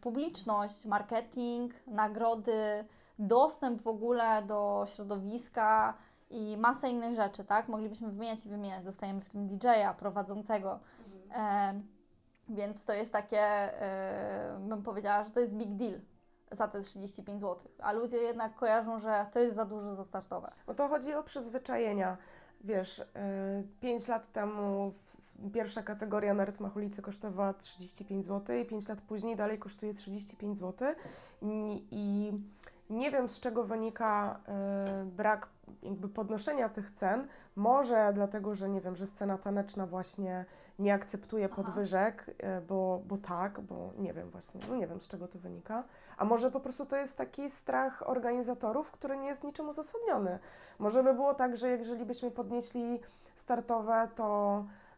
publiczność, 0.00 0.86
marketing, 0.86 1.74
nagrody, 1.86 2.84
dostęp 3.18 3.82
w 3.82 3.86
ogóle 3.86 4.42
do 4.42 4.84
środowiska 4.86 5.94
i 6.30 6.56
masę 6.56 6.88
innych 6.88 7.16
rzeczy, 7.16 7.44
tak? 7.44 7.68
Moglibyśmy 7.68 8.10
wymieniać 8.10 8.46
i 8.46 8.48
wymieniać. 8.48 8.84
Dostajemy 8.84 9.20
w 9.20 9.28
tym 9.28 9.48
DJ-a 9.48 9.94
prowadzącego. 9.94 10.80
E, 11.34 11.80
więc 12.48 12.84
to 12.84 12.92
jest 12.92 13.12
takie, 13.12 13.40
e, 13.40 14.58
bym 14.60 14.82
powiedziała, 14.82 15.24
że 15.24 15.30
to 15.30 15.40
jest 15.40 15.52
big 15.52 15.70
deal 15.70 16.00
za 16.50 16.68
te 16.68 16.80
35 16.80 17.40
zł. 17.40 17.56
A 17.78 17.92
ludzie 17.92 18.16
jednak 18.16 18.54
kojarzą, 18.54 18.98
że 18.98 19.26
to 19.32 19.40
jest 19.40 19.54
za 19.54 19.64
dużo 19.64 19.94
za 19.94 20.04
startowe. 20.04 20.52
No 20.66 20.74
to 20.74 20.88
chodzi 20.88 21.14
o 21.14 21.22
przyzwyczajenia. 21.22 22.16
Wiesz, 22.64 23.02
5 23.80 24.08
lat 24.08 24.32
temu 24.32 24.94
pierwsza 25.54 25.82
kategoria 25.82 26.34
na 26.34 26.44
rytmach 26.44 26.76
ulicy 26.76 27.02
kosztowała 27.02 27.54
35 27.54 28.24
zł 28.26 28.56
i 28.56 28.64
5 28.64 28.88
lat 28.88 29.00
później 29.00 29.36
dalej 29.36 29.58
kosztuje 29.58 29.94
35 29.94 30.58
zł. 30.58 30.94
I, 31.42 31.86
i 31.90 32.32
nie 32.90 33.10
wiem 33.10 33.28
z 33.28 33.40
czego 33.40 33.64
wynika 33.64 34.40
e, 34.48 35.04
brak 35.04 35.48
jakby 35.82 36.08
podnoszenia 36.08 36.68
tych 36.68 36.90
cen, 36.90 37.26
może 37.56 38.12
dlatego, 38.14 38.54
że 38.54 38.68
nie 38.68 38.80
wiem, 38.80 38.96
że 38.96 39.06
scena 39.06 39.38
taneczna 39.38 39.86
właśnie 39.86 40.44
nie 40.78 40.94
akceptuje 40.94 41.48
Aha. 41.52 41.62
podwyżek, 41.62 42.30
e, 42.38 42.60
bo, 42.60 43.02
bo 43.06 43.18
tak, 43.18 43.60
bo 43.60 43.92
nie 43.98 44.12
wiem 44.12 44.30
właśnie, 44.30 44.60
no 44.68 44.76
nie 44.76 44.86
wiem 44.86 45.00
z 45.00 45.08
czego 45.08 45.28
to 45.28 45.38
wynika. 45.38 45.84
A 46.16 46.24
może 46.24 46.50
po 46.50 46.60
prostu 46.60 46.86
to 46.86 46.96
jest 46.96 47.16
taki 47.16 47.50
strach 47.50 48.08
organizatorów, 48.08 48.90
który 48.90 49.16
nie 49.16 49.26
jest 49.26 49.44
niczym 49.44 49.68
uzasadniony. 49.68 50.38
Może 50.78 51.02
by 51.02 51.14
było 51.14 51.34
tak, 51.34 51.56
że 51.56 51.68
jeżeli 51.68 52.04
byśmy 52.04 52.30
podnieśli 52.30 53.00
startowe, 53.34 54.08
to 54.14 54.64
y, 54.64 54.89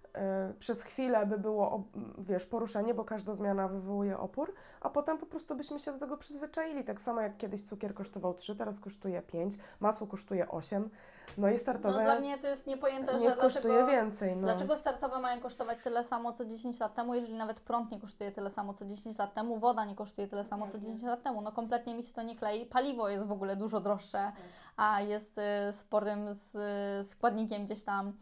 przez 0.58 0.82
chwilę 0.82 1.26
by 1.26 1.38
było, 1.38 1.70
ob- 1.70 1.96
wiesz, 2.18 2.46
poruszenie, 2.46 2.94
bo 2.94 3.04
każda 3.04 3.34
zmiana 3.34 3.68
wywołuje 3.68 4.18
opór, 4.18 4.54
a 4.80 4.90
potem 4.90 5.18
po 5.18 5.26
prostu 5.26 5.54
byśmy 5.54 5.78
się 5.78 5.92
do 5.92 5.98
tego 5.98 6.16
przyzwyczaili. 6.16 6.84
Tak 6.84 7.00
samo 7.00 7.20
jak 7.20 7.36
kiedyś 7.36 7.64
cukier 7.64 7.94
kosztował 7.94 8.34
3, 8.34 8.56
teraz 8.56 8.80
kosztuje 8.80 9.22
5, 9.22 9.54
masło 9.80 10.06
kosztuje 10.06 10.48
8, 10.48 10.90
no 11.38 11.48
i 11.48 11.52
No, 11.52 11.58
startowe 11.58 12.04
dla 12.04 12.20
mnie 12.20 12.38
to 12.38 12.48
jest 12.48 12.66
niepojęte, 12.66 13.18
niech 13.18 13.30
że 13.30 13.36
kosztuje 13.36 13.74
dlaczego, 13.74 13.90
więcej. 13.90 14.36
No. 14.36 14.42
dlaczego 14.42 14.76
startowe 14.76 15.18
mają 15.18 15.40
kosztować 15.40 15.78
tyle 15.84 16.04
samo 16.04 16.32
co 16.32 16.44
10 16.44 16.80
lat 16.80 16.94
temu, 16.94 17.14
jeżeli 17.14 17.34
nawet 17.34 17.60
prąd 17.60 17.90
nie 17.90 18.00
kosztuje 18.00 18.32
tyle 18.32 18.50
samo 18.50 18.74
co 18.74 18.86
10 18.86 19.18
lat 19.18 19.34
temu, 19.34 19.58
woda 19.58 19.84
nie 19.84 19.94
kosztuje 19.94 20.28
tyle 20.28 20.44
samo 20.44 20.68
co 20.68 20.78
10 20.78 21.02
lat 21.02 21.22
temu. 21.22 21.40
No 21.40 21.52
kompletnie 21.52 21.94
mi 21.94 22.02
się 22.02 22.12
to 22.14 22.22
nie 22.22 22.36
klei. 22.36 22.66
Paliwo 22.66 23.08
jest 23.08 23.26
w 23.26 23.32
ogóle 23.32 23.56
dużo 23.56 23.80
droższe, 23.80 24.32
a 24.76 25.00
jest 25.00 25.38
y, 25.38 25.72
sporym 25.72 26.34
z, 26.34 26.54
y, 27.06 27.10
składnikiem 27.10 27.64
gdzieś 27.64 27.84
tam 27.84 28.12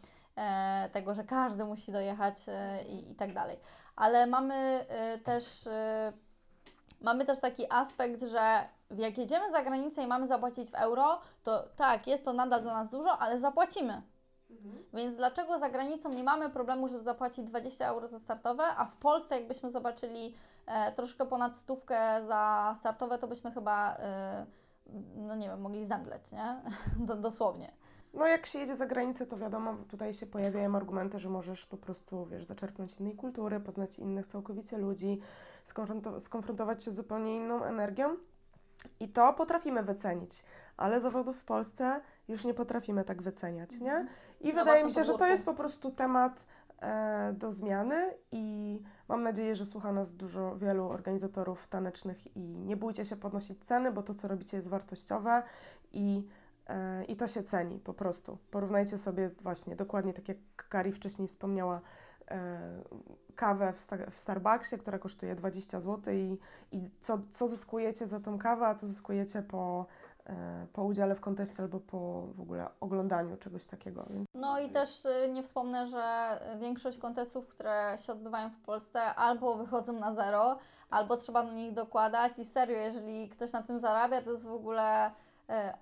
tego, 0.91 1.13
że 1.13 1.23
każdy 1.23 1.65
musi 1.65 1.91
dojechać 1.91 2.35
e, 2.47 2.83
i, 2.83 3.11
i 3.11 3.15
tak 3.15 3.33
dalej. 3.33 3.57
Ale 3.95 4.27
mamy 4.27 4.85
y, 5.15 5.19
też 5.19 5.69
mamy 7.01 7.25
też 7.25 7.39
taki 7.39 7.71
aspekt, 7.71 8.23
że 8.23 8.67
jak 8.97 9.17
jedziemy 9.17 9.51
za 9.51 9.61
granicę 9.61 10.03
i 10.03 10.07
mamy 10.07 10.27
zapłacić 10.27 10.71
w 10.71 10.75
euro, 10.75 11.19
to 11.43 11.63
tak, 11.75 12.07
jest 12.07 12.25
to 12.25 12.33
nadal 12.33 12.61
dla 12.61 12.73
nas 12.73 12.89
dużo, 12.89 13.17
ale 13.17 13.39
zapłacimy. 13.39 14.01
Więc 14.93 15.15
dlaczego 15.15 15.59
za 15.59 15.69
granicą 15.69 16.13
nie 16.13 16.23
mamy 16.23 16.49
problemu, 16.49 16.87
żeby 16.87 17.03
zapłacić 17.03 17.45
20 17.45 17.87
euro 17.87 18.07
za 18.07 18.19
startowe, 18.19 18.63
a 18.63 18.85
w 18.85 18.95
Polsce 18.95 19.35
jakbyśmy 19.35 19.71
zobaczyli 19.71 20.35
e, 20.65 20.91
troszkę 20.91 21.25
ponad 21.25 21.57
stówkę 21.57 22.25
za 22.25 22.75
startowe, 22.79 23.17
to 23.17 23.27
byśmy 23.27 23.51
chyba, 23.51 23.95
e, 23.95 24.45
no 25.15 25.35
nie 25.35 25.47
wiem, 25.47 25.61
mogli 25.61 25.85
zemdleć, 25.85 26.31
nie? 26.31 26.61
Do, 27.07 27.15
dosłownie. 27.15 27.71
No 28.13 28.27
jak 28.27 28.45
się 28.45 28.59
jedzie 28.59 28.75
za 28.75 28.85
granicę, 28.85 29.25
to 29.25 29.37
wiadomo, 29.37 29.75
tutaj 29.89 30.13
się 30.13 30.25
pojawiają 30.25 30.75
argumenty, 30.75 31.19
że 31.19 31.29
możesz 31.29 31.65
po 31.65 31.77
prostu, 31.77 32.25
wiesz, 32.25 32.45
zaczerpnąć 32.45 32.99
innej 32.99 33.15
kultury, 33.15 33.59
poznać 33.59 33.99
innych 33.99 34.27
całkowicie 34.27 34.77
ludzi, 34.77 35.19
skonfronto- 35.65 36.19
skonfrontować 36.19 36.83
się 36.83 36.91
z 36.91 36.95
zupełnie 36.95 37.35
inną 37.35 37.63
energią. 37.63 38.15
I 38.99 39.09
to 39.09 39.33
potrafimy 39.33 39.83
wycenić, 39.83 40.43
ale 40.77 40.99
zawodów 41.01 41.37
w 41.39 41.43
Polsce 41.43 42.01
już 42.27 42.45
nie 42.45 42.53
potrafimy 42.53 43.03
tak 43.03 43.21
wyceniać, 43.21 43.79
nie? 43.79 44.07
I 44.41 44.53
Na 44.53 44.59
wydaje 44.59 44.83
mi 44.83 44.91
się, 44.91 45.03
że 45.03 45.13
to 45.17 45.27
jest 45.27 45.45
po 45.45 45.53
prostu 45.53 45.91
temat 45.91 46.45
e, 46.81 47.33
do 47.33 47.51
zmiany 47.51 48.13
i 48.31 48.79
mam 49.07 49.23
nadzieję, 49.23 49.55
że 49.55 49.65
słucha 49.65 49.91
nas 49.91 50.13
dużo, 50.13 50.57
wielu 50.57 50.89
organizatorów 50.89 51.67
tanecznych 51.67 52.37
i 52.37 52.39
nie 52.39 52.77
bójcie 52.77 53.05
się 53.05 53.15
podnosić 53.15 53.63
ceny, 53.63 53.91
bo 53.91 54.03
to, 54.03 54.13
co 54.13 54.27
robicie 54.27 54.57
jest 54.57 54.69
wartościowe 54.69 55.43
i 55.91 56.27
I 57.07 57.15
to 57.15 57.27
się 57.27 57.43
ceni 57.43 57.79
po 57.79 57.93
prostu. 57.93 58.37
Porównajcie 58.51 58.97
sobie 58.97 59.29
właśnie, 59.41 59.75
dokładnie 59.75 60.13
tak 60.13 60.27
jak 60.27 60.37
Kari 60.69 60.91
wcześniej 60.91 61.27
wspomniała, 61.27 61.81
e, 62.31 62.59
kawę 63.35 63.73
w, 63.73 63.79
sta- 63.79 64.09
w 64.11 64.19
Starbucksie, 64.19 64.77
która 64.77 64.99
kosztuje 64.99 65.35
20 65.35 65.79
zł 65.79 66.13
i, 66.13 66.37
i 66.71 66.89
co, 66.99 67.19
co 67.31 67.47
zyskujecie 67.47 68.07
za 68.07 68.19
tą 68.19 68.39
kawę, 68.39 68.67
a 68.67 68.75
co 68.75 68.87
zyskujecie 68.87 69.41
po, 69.41 69.85
e, 70.25 70.67
po 70.73 70.83
udziale 70.83 71.15
w 71.15 71.21
konteście 71.21 71.63
albo 71.63 71.79
po 71.79 72.27
w 72.35 72.41
ogóle 72.41 72.67
oglądaniu 72.79 73.37
czegoś 73.37 73.67
takiego. 73.67 74.05
Więc 74.09 74.27
No 74.33 74.59
i 74.59 74.69
też 74.69 75.05
y, 75.05 75.29
nie 75.33 75.43
wspomnę, 75.43 75.87
że 75.87 76.39
większość 76.59 76.97
kontestów, 76.97 77.47
które 77.47 77.95
się 78.05 78.13
odbywają 78.13 78.49
w 78.49 78.59
Polsce, 78.59 79.01
albo 79.01 79.55
wychodzą 79.55 79.93
na 79.93 80.15
zero, 80.15 80.57
albo 80.89 81.17
trzeba 81.17 81.43
do 81.43 81.51
nich 81.51 81.73
dokładać 81.73 82.39
i 82.39 82.45
serio, 82.45 82.77
jeżeli 82.77 83.29
ktoś 83.29 83.51
na 83.51 83.63
tym 83.63 83.79
zarabia, 83.79 84.21
to 84.21 84.31
jest 84.31 84.45
w 84.45 84.51
ogóle 84.51 85.05
e, 85.05 85.11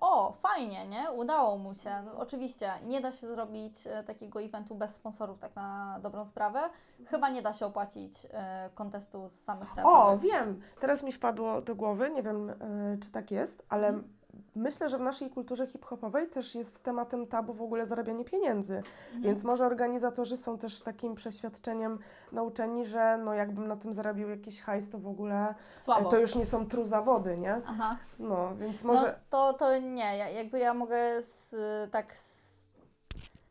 o, 0.00 0.32
fajnie, 0.32 0.86
nie? 0.86 1.10
Udało 1.12 1.58
mu 1.58 1.74
się. 1.74 2.02
No, 2.04 2.12
oczywiście 2.18 2.72
nie 2.86 3.00
da 3.00 3.12
się 3.12 3.26
zrobić 3.28 3.86
e, 3.86 4.02
takiego 4.04 4.42
eventu 4.42 4.74
bez 4.74 4.94
sponsorów, 4.94 5.38
tak 5.38 5.56
na 5.56 5.98
dobrą 6.02 6.26
sprawę. 6.26 6.60
Chyba 7.06 7.28
nie 7.28 7.42
da 7.42 7.52
się 7.52 7.66
opłacić 7.66 8.26
e, 8.30 8.70
kontestu 8.74 9.28
z 9.28 9.32
samych 9.34 9.68
O, 9.68 9.72
startowych. 9.72 10.20
wiem! 10.20 10.60
Teraz 10.80 11.02
mi 11.02 11.12
wpadło 11.12 11.60
do 11.62 11.74
głowy, 11.76 12.10
nie 12.10 12.22
wiem, 12.22 12.50
e, 12.50 12.54
czy 13.02 13.10
tak 13.10 13.30
jest, 13.30 13.66
ale 13.68 13.88
Mhm. 13.88 14.19
Myślę, 14.54 14.88
że 14.88 14.98
w 14.98 15.00
naszej 15.00 15.30
kulturze 15.30 15.66
hip-hopowej 15.66 16.28
też 16.28 16.54
jest 16.54 16.82
tematem 16.82 17.26
tabu 17.26 17.54
w 17.54 17.62
ogóle 17.62 17.86
zarabianie 17.86 18.24
pieniędzy. 18.24 18.76
Mhm. 18.76 19.22
Więc 19.22 19.44
może 19.44 19.66
organizatorzy 19.66 20.36
są 20.36 20.58
też 20.58 20.80
takim 20.80 21.14
przeświadczeniem 21.14 21.98
nauczeni, 22.32 22.86
że 22.86 23.18
no 23.24 23.34
jakbym 23.34 23.68
na 23.68 23.76
tym 23.76 23.94
zarabiał 23.94 24.28
jakiś 24.30 24.60
hajs, 24.60 24.90
to 24.90 24.98
w 24.98 25.06
ogóle 25.06 25.48
e, 25.48 25.80
Słabo. 25.80 26.10
to 26.10 26.18
już 26.18 26.34
nie 26.34 26.46
są 26.46 26.66
tru 26.66 26.84
zawody, 26.84 27.38
nie? 27.38 27.60
Aha. 27.66 27.96
No, 28.18 28.56
więc 28.56 28.84
No, 28.84 28.92
może... 28.92 29.18
to, 29.30 29.52
to 29.52 29.78
nie, 29.78 30.16
ja, 30.16 30.28
jakby 30.28 30.58
ja 30.58 30.74
mogę 30.74 31.22
z, 31.22 31.54
tak 31.92 32.16
z 32.16 32.40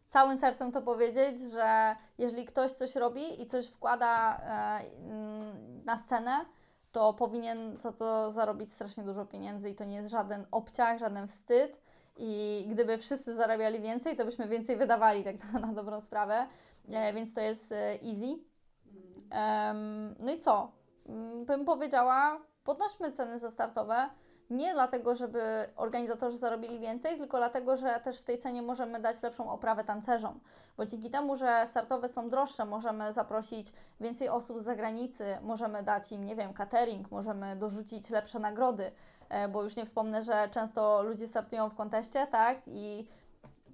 całym 0.09 0.37
sercem 0.37 0.71
to 0.71 0.81
powiedzieć, 0.81 1.41
że 1.41 1.95
jeżeli 2.17 2.45
ktoś 2.45 2.71
coś 2.71 2.95
robi 2.95 3.41
i 3.41 3.45
coś 3.45 3.67
wkłada 3.67 4.37
e, 4.37 4.85
mm, 5.05 5.85
na 5.85 5.97
scenę, 5.97 6.45
to 6.91 7.13
powinien 7.13 7.77
za 7.77 7.91
to 7.91 8.31
zarobić 8.31 8.73
strasznie 8.73 9.03
dużo 9.03 9.25
pieniędzy 9.25 9.69
i 9.69 9.75
to 9.75 9.85
nie 9.85 9.95
jest 9.95 10.09
żaden 10.09 10.45
obciach, 10.51 10.99
żaden 10.99 11.27
wstyd. 11.27 11.81
I 12.17 12.65
gdyby 12.69 12.97
wszyscy 12.97 13.35
zarabiali 13.35 13.79
więcej, 13.79 14.17
to 14.17 14.25
byśmy 14.25 14.47
więcej 14.47 14.77
wydawali, 14.77 15.23
tak 15.23 15.35
na, 15.53 15.59
na 15.59 15.73
dobrą 15.73 16.01
sprawę. 16.01 16.47
E, 16.91 17.13
więc 17.13 17.33
to 17.33 17.41
jest 17.41 17.71
e, 17.71 17.91
easy. 17.91 18.39
Em, 19.31 20.15
no 20.19 20.31
i 20.31 20.39
co? 20.39 20.71
Mm, 21.09 21.45
Bym 21.45 21.65
powiedziała, 21.65 22.39
podnośmy 22.63 23.11
ceny 23.11 23.39
za 23.39 23.51
startowe. 23.51 24.09
Nie 24.49 24.73
dlatego, 24.73 25.15
żeby 25.15 25.41
organizatorzy 25.75 26.37
zarobili 26.37 26.79
więcej, 26.79 27.17
tylko 27.17 27.37
dlatego, 27.37 27.77
że 27.77 27.99
też 28.03 28.17
w 28.17 28.25
tej 28.25 28.37
cenie 28.37 28.61
możemy 28.61 28.99
dać 28.99 29.23
lepszą 29.23 29.51
oprawę 29.51 29.83
tancerzom. 29.83 30.39
Bo 30.77 30.85
dzięki 30.85 31.09
temu, 31.09 31.35
że 31.35 31.63
startowe 31.67 32.07
są 32.07 32.29
droższe, 32.29 32.65
możemy 32.65 33.13
zaprosić 33.13 33.73
więcej 33.99 34.29
osób 34.29 34.59
z 34.59 34.63
zagranicy, 34.63 35.37
możemy 35.41 35.83
dać 35.83 36.11
im, 36.11 36.23
nie 36.23 36.35
wiem, 36.35 36.53
catering, 36.53 37.11
możemy 37.11 37.55
dorzucić 37.55 38.09
lepsze 38.09 38.39
nagrody, 38.39 38.91
e, 39.29 39.47
bo 39.47 39.63
już 39.63 39.75
nie 39.75 39.85
wspomnę, 39.85 40.23
że 40.23 40.49
często 40.51 41.03
ludzie 41.03 41.27
startują 41.27 41.69
w 41.69 41.75
konteście, 41.75 42.27
tak? 42.27 42.57
I 42.67 43.07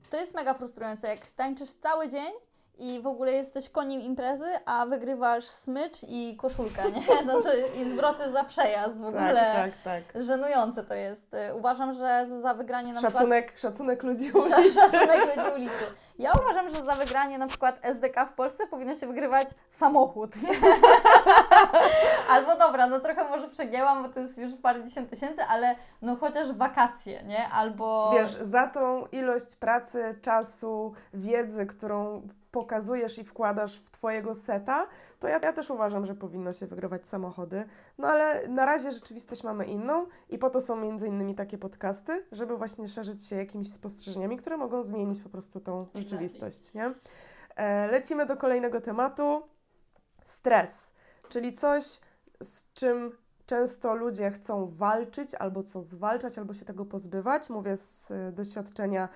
to 0.09 0.17
jest 0.17 0.35
mega 0.35 0.53
frustrujące, 0.53 1.07
jak 1.07 1.29
tańczysz 1.29 1.71
cały 1.71 2.09
dzień 2.09 2.33
i 2.77 3.01
w 3.01 3.07
ogóle 3.07 3.31
jesteś 3.31 3.69
koniem 3.69 4.01
imprezy, 4.01 4.45
a 4.65 4.85
wygrywasz 4.85 5.45
smycz 5.45 6.03
i 6.07 6.37
koszulkę, 6.37 6.91
nie? 6.91 7.01
No 7.25 7.41
to, 7.41 7.49
I 7.81 7.89
zwroty 7.89 8.31
za 8.31 8.43
przejazd 8.43 8.97
w 8.97 9.05
ogóle. 9.05 9.53
Tak, 9.55 9.71
tak, 9.83 10.03
tak. 10.13 10.23
Żenujące 10.23 10.83
to 10.83 10.93
jest. 10.93 11.35
Uważam, 11.53 11.93
że 11.93 12.27
za- 12.41 12.53
wygranie 12.53 12.93
na 12.93 13.01
Szacunek, 13.01 13.59
szacunek 13.59 14.03
ludzi 14.03 14.31
przykład... 14.31 14.59
ulicy. 14.59 14.73
Szacunek 14.73 15.37
ludzi 15.37 15.49
ulicy. 15.55 15.85
Ja 16.19 16.31
uważam, 16.41 16.75
że 16.75 16.85
za 16.85 16.91
wygranie 16.91 17.37
na 17.37 17.47
przykład 17.47 17.79
SDK 17.81 18.25
w 18.25 18.33
Polsce 18.33 18.67
powinno 18.67 18.95
się 18.95 19.07
wygrywać 19.07 19.47
samochód. 19.69 20.31
Albo 22.29 22.55
dobra, 22.55 22.87
no 22.87 22.99
trochę 22.99 23.29
może 23.29 23.49
przegięłam, 23.49 24.03
bo 24.03 24.09
to 24.09 24.19
jest 24.19 24.37
już 24.37 24.53
parędziesiąt 24.53 25.09
tysięcy, 25.09 25.43
ale 25.43 25.75
no 26.01 26.15
chociaż 26.15 26.53
wakacje, 26.53 27.23
nie? 27.23 27.49
Albo... 27.49 28.11
Wiesz, 28.13 28.37
za 28.41 28.67
tą 28.67 29.05
ilość 29.05 29.55
pracy, 29.55 30.19
czasu, 30.21 30.93
wiedzy, 31.13 31.65
którą 31.65 32.27
pokazujesz 32.51 33.17
i 33.17 33.23
wkładasz 33.23 33.75
w 33.75 33.89
Twojego 33.89 34.35
seta, 34.35 34.87
to 35.19 35.27
ja, 35.27 35.39
ja 35.43 35.53
też 35.53 35.69
uważam, 35.69 36.05
że 36.05 36.15
powinno 36.15 36.53
się 36.53 36.67
wygrywać 36.67 37.07
samochody. 37.07 37.65
No 37.97 38.07
ale 38.07 38.47
na 38.47 38.65
razie 38.65 38.91
rzeczywistość 38.91 39.43
mamy 39.43 39.65
inną 39.65 40.07
i 40.29 40.37
po 40.37 40.49
to 40.49 40.61
są 40.61 40.75
między 40.75 41.07
innymi 41.07 41.35
takie 41.35 41.57
podcasty, 41.57 42.25
żeby 42.31 42.57
właśnie 42.57 42.87
szerzyć 42.87 43.27
się 43.27 43.35
jakimiś 43.35 43.71
spostrzeżeniami, 43.71 44.37
które 44.37 44.57
mogą 44.57 44.83
zmienić 44.83 45.21
po 45.21 45.29
prostu 45.29 45.59
tą 45.59 45.87
rzeczywistość, 45.95 46.73
nie? 46.73 46.93
E, 47.55 47.87
lecimy 47.87 48.25
do 48.25 48.37
kolejnego 48.37 48.81
tematu. 48.81 49.41
Stres, 50.25 50.91
czyli 51.29 51.53
coś, 51.53 51.99
z 52.41 52.73
czym 52.73 53.11
często 53.45 53.95
ludzie 53.95 54.31
chcą 54.31 54.67
walczyć, 54.67 55.35
albo 55.35 55.63
co 55.63 55.81
zwalczać, 55.81 56.37
albo 56.37 56.53
się 56.53 56.65
tego 56.65 56.85
pozbywać. 56.85 57.49
Mówię 57.49 57.77
z 57.77 58.11
y, 58.11 58.31
doświadczenia 58.31 59.09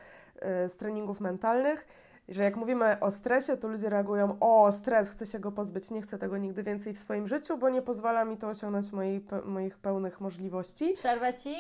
y, 0.66 0.70
z 0.70 0.78
treningów 0.78 1.20
mentalnych, 1.20 1.88
że 2.34 2.44
jak 2.44 2.56
mówimy 2.56 3.00
o 3.00 3.12
stresie, 3.12 3.58
to 3.58 3.68
ludzie 3.68 3.90
reagują: 3.90 4.38
O, 4.40 4.72
stres, 4.72 5.10
chcę 5.10 5.26
się 5.26 5.40
go 5.40 5.52
pozbyć, 5.52 5.92
nie 5.92 6.02
chcę 6.02 6.18
tego 6.18 6.38
nigdy 6.38 6.64
więcej 6.64 6.94
w 6.94 7.00
swoim 7.00 7.28
życiu, 7.28 7.58
bo 7.58 7.70
nie 7.70 7.82
pozwala 7.82 8.26
mi 8.26 8.38
to 8.38 8.48
osiągnąć 8.48 8.92
mojej, 8.92 9.22
pe- 9.22 9.46
moich 9.46 9.78
pełnych 9.78 10.22
możliwości. 10.22 10.94
Przerwę 10.94 11.34
Ci. 11.34 11.56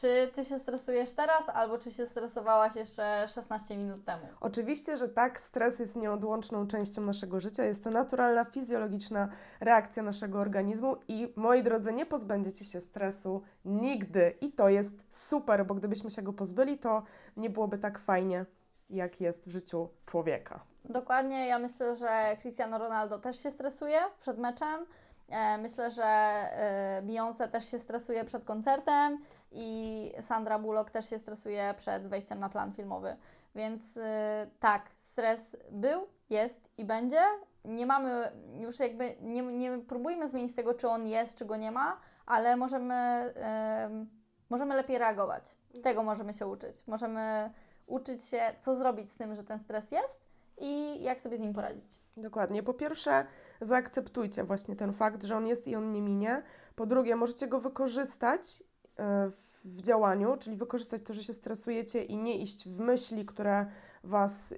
Czy 0.00 0.30
ty 0.34 0.44
się 0.44 0.58
stresujesz 0.58 1.12
teraz, 1.12 1.48
albo 1.48 1.78
czy 1.78 1.90
się 1.90 2.06
stresowałaś 2.06 2.76
jeszcze 2.76 3.28
16 3.34 3.76
minut 3.76 4.04
temu? 4.04 4.26
Oczywiście, 4.40 4.96
że 4.96 5.08
tak, 5.08 5.40
stres 5.40 5.78
jest 5.78 5.96
nieodłączną 5.96 6.66
częścią 6.66 7.02
naszego 7.02 7.40
życia. 7.40 7.64
Jest 7.64 7.84
to 7.84 7.90
naturalna, 7.90 8.44
fizjologiczna 8.44 9.28
reakcja 9.60 10.02
naszego 10.02 10.40
organizmu 10.40 10.96
i 11.08 11.32
moi 11.36 11.62
drodzy, 11.62 11.92
nie 11.92 12.06
pozbędziecie 12.06 12.64
się 12.64 12.80
stresu 12.80 13.42
nigdy. 13.64 14.34
I 14.40 14.52
to 14.52 14.68
jest 14.68 15.04
super, 15.10 15.66
bo 15.66 15.74
gdybyśmy 15.74 16.10
się 16.10 16.22
go 16.22 16.32
pozbyli, 16.32 16.78
to 16.78 17.02
nie 17.36 17.50
byłoby 17.50 17.78
tak 17.78 17.98
fajnie, 17.98 18.46
jak 18.90 19.20
jest 19.20 19.48
w 19.48 19.52
życiu 19.52 19.88
człowieka. 20.06 20.60
Dokładnie, 20.84 21.46
ja 21.46 21.58
myślę, 21.58 21.96
że 21.96 22.36
Cristiano 22.40 22.78
Ronaldo 22.78 23.18
też 23.18 23.42
się 23.42 23.50
stresuje 23.50 24.00
przed 24.20 24.38
meczem. 24.38 24.86
E, 25.28 25.58
Myślę, 25.58 25.90
że 25.90 26.04
e, 26.04 27.02
Beyoncé 27.06 27.48
też 27.48 27.70
się 27.70 27.78
stresuje 27.78 28.24
przed 28.24 28.44
koncertem 28.44 29.18
i 29.52 30.12
Sandra 30.20 30.58
Bullock 30.58 30.90
też 30.90 31.10
się 31.10 31.18
stresuje 31.18 31.74
przed 31.76 32.06
wejściem 32.08 32.40
na 32.40 32.48
plan 32.48 32.72
filmowy. 32.72 33.16
Więc 33.54 33.96
e, 33.96 34.46
tak, 34.60 34.90
stres 34.96 35.56
był, 35.70 36.06
jest 36.30 36.68
i 36.78 36.84
będzie. 36.84 37.20
Nie 37.64 37.86
mamy 37.86 38.32
już 38.60 38.78
jakby, 38.78 39.16
nie, 39.20 39.42
nie 39.42 39.78
próbujmy 39.78 40.28
zmienić 40.28 40.54
tego, 40.54 40.74
czy 40.74 40.88
on 40.88 41.06
jest, 41.06 41.38
czy 41.38 41.44
go 41.44 41.56
nie 41.56 41.70
ma, 41.70 42.00
ale 42.26 42.56
możemy, 42.56 42.94
em, 42.94 44.10
możemy 44.50 44.74
lepiej 44.76 44.98
reagować. 44.98 45.56
Tego 45.82 46.02
możemy 46.02 46.32
się 46.32 46.46
uczyć. 46.46 46.86
Możemy 46.86 47.50
uczyć 47.86 48.24
się, 48.24 48.40
co 48.60 48.76
zrobić 48.76 49.12
z 49.12 49.16
tym, 49.16 49.34
że 49.36 49.44
ten 49.44 49.58
stres 49.58 49.90
jest 49.90 50.26
i 50.58 51.02
jak 51.02 51.20
sobie 51.20 51.36
z 51.36 51.40
nim 51.40 51.54
poradzić. 51.54 52.00
Dokładnie. 52.16 52.62
Po 52.62 52.74
pierwsze, 52.74 53.26
zaakceptujcie 53.60 54.44
właśnie 54.44 54.76
ten 54.76 54.92
fakt, 54.92 55.24
że 55.24 55.36
on 55.36 55.46
jest 55.46 55.68
i 55.68 55.76
on 55.76 55.92
nie 55.92 56.02
minie. 56.02 56.42
Po 56.76 56.86
drugie, 56.86 57.16
możecie 57.16 57.46
go 57.48 57.60
wykorzystać 57.60 58.62
e, 58.96 59.30
w- 59.30 59.80
działaniu, 59.80 60.36
czyli 60.36 60.56
wykorzystać 60.56 61.02
to, 61.02 61.14
że 61.14 61.22
się 61.22 61.32
stresujecie 61.32 62.04
i 62.04 62.16
nie 62.16 62.38
iść 62.38 62.68
w 62.68 62.80
myśli, 62.80 63.26
które 63.26 63.66
was 64.04 64.54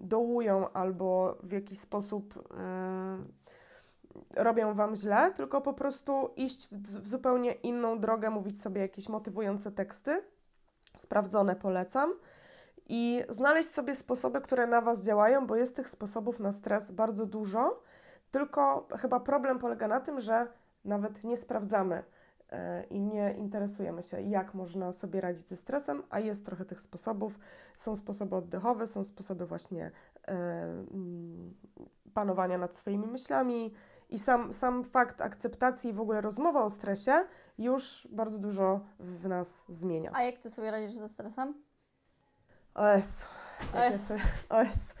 dołują 0.00 0.72
albo 0.72 1.38
w 1.42 1.52
jakiś 1.52 1.78
sposób 1.78 2.50
ym, 2.50 3.32
robią 4.36 4.74
wam 4.74 4.96
źle, 4.96 5.32
tylko 5.36 5.60
po 5.60 5.72
prostu 5.72 6.30
iść 6.36 6.68
w 6.70 7.08
zupełnie 7.08 7.52
inną 7.52 8.00
drogę, 8.00 8.30
mówić 8.30 8.60
sobie 8.60 8.80
jakieś 8.80 9.08
motywujące 9.08 9.72
teksty. 9.72 10.22
Sprawdzone 10.96 11.56
polecam. 11.56 12.12
I 12.88 13.22
znaleźć 13.28 13.70
sobie 13.70 13.94
sposoby, 13.94 14.40
które 14.40 14.66
na 14.66 14.80
Was 14.80 15.02
działają, 15.02 15.46
bo 15.46 15.56
jest 15.56 15.76
tych 15.76 15.88
sposobów 15.88 16.40
na 16.40 16.52
stres 16.52 16.90
bardzo 16.90 17.26
dużo. 17.26 17.82
Tylko 18.30 18.88
chyba 18.98 19.20
problem 19.20 19.58
polega 19.58 19.88
na 19.88 20.00
tym, 20.00 20.20
że 20.20 20.46
nawet 20.84 21.24
nie 21.24 21.36
sprawdzamy 21.36 22.04
e, 22.50 22.84
i 22.84 23.00
nie 23.00 23.34
interesujemy 23.38 24.02
się, 24.02 24.20
jak 24.20 24.54
można 24.54 24.92
sobie 24.92 25.20
radzić 25.20 25.48
ze 25.48 25.56
stresem, 25.56 26.02
a 26.10 26.20
jest 26.20 26.44
trochę 26.44 26.64
tych 26.64 26.80
sposobów. 26.80 27.38
Są 27.76 27.96
sposoby 27.96 28.36
oddechowe, 28.36 28.86
są 28.86 29.04
sposoby 29.04 29.46
właśnie 29.46 29.90
e, 30.28 30.32
mm, 30.32 31.54
panowania 32.14 32.58
nad 32.58 32.76
swoimi 32.76 33.06
myślami. 33.06 33.74
I 34.10 34.18
sam, 34.18 34.52
sam 34.52 34.84
fakt 34.84 35.20
akceptacji 35.20 35.90
i 35.90 35.92
w 35.92 36.00
ogóle 36.00 36.20
rozmowa 36.20 36.64
o 36.64 36.70
stresie 36.70 37.12
już 37.58 38.08
bardzo 38.12 38.38
dużo 38.38 38.80
w 38.98 39.28
nas 39.28 39.64
zmienia. 39.68 40.10
A 40.14 40.22
jak 40.22 40.38
ty 40.38 40.50
sobie 40.50 40.70
radzisz 40.70 40.96
ze 40.96 41.08
stresem? 41.08 41.54
O 42.76 42.86
Jezu, 42.86 43.24
O 43.74 43.90
Jezu. 43.90 44.14
Jezu. 44.64 44.94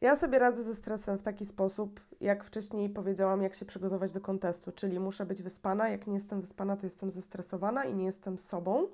Ja 0.00 0.16
sobie 0.16 0.38
radzę 0.38 0.62
ze 0.62 0.74
stresem 0.74 1.18
w 1.18 1.22
taki 1.22 1.46
sposób, 1.46 2.00
jak 2.20 2.44
wcześniej 2.44 2.90
powiedziałam, 2.90 3.42
jak 3.42 3.54
się 3.54 3.64
przygotować 3.64 4.12
do 4.12 4.20
kontestu, 4.20 4.72
czyli 4.72 5.00
muszę 5.00 5.26
być 5.26 5.42
wyspana. 5.42 5.88
Jak 5.88 6.06
nie 6.06 6.14
jestem 6.14 6.40
wyspana, 6.40 6.76
to 6.76 6.86
jestem 6.86 7.10
zestresowana 7.10 7.84
i 7.84 7.94
nie 7.94 8.04
jestem 8.04 8.38
sobą. 8.38 8.88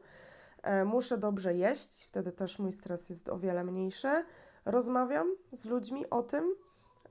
E, 0.62 0.84
muszę 0.84 1.18
dobrze 1.18 1.54
jeść, 1.54 2.04
wtedy 2.04 2.32
też 2.32 2.58
mój 2.58 2.72
stres 2.72 3.08
jest 3.08 3.28
o 3.28 3.38
wiele 3.38 3.64
mniejszy. 3.64 4.24
Rozmawiam 4.64 5.26
z 5.52 5.66
ludźmi 5.66 6.10
o 6.10 6.22
tym, 6.22 6.54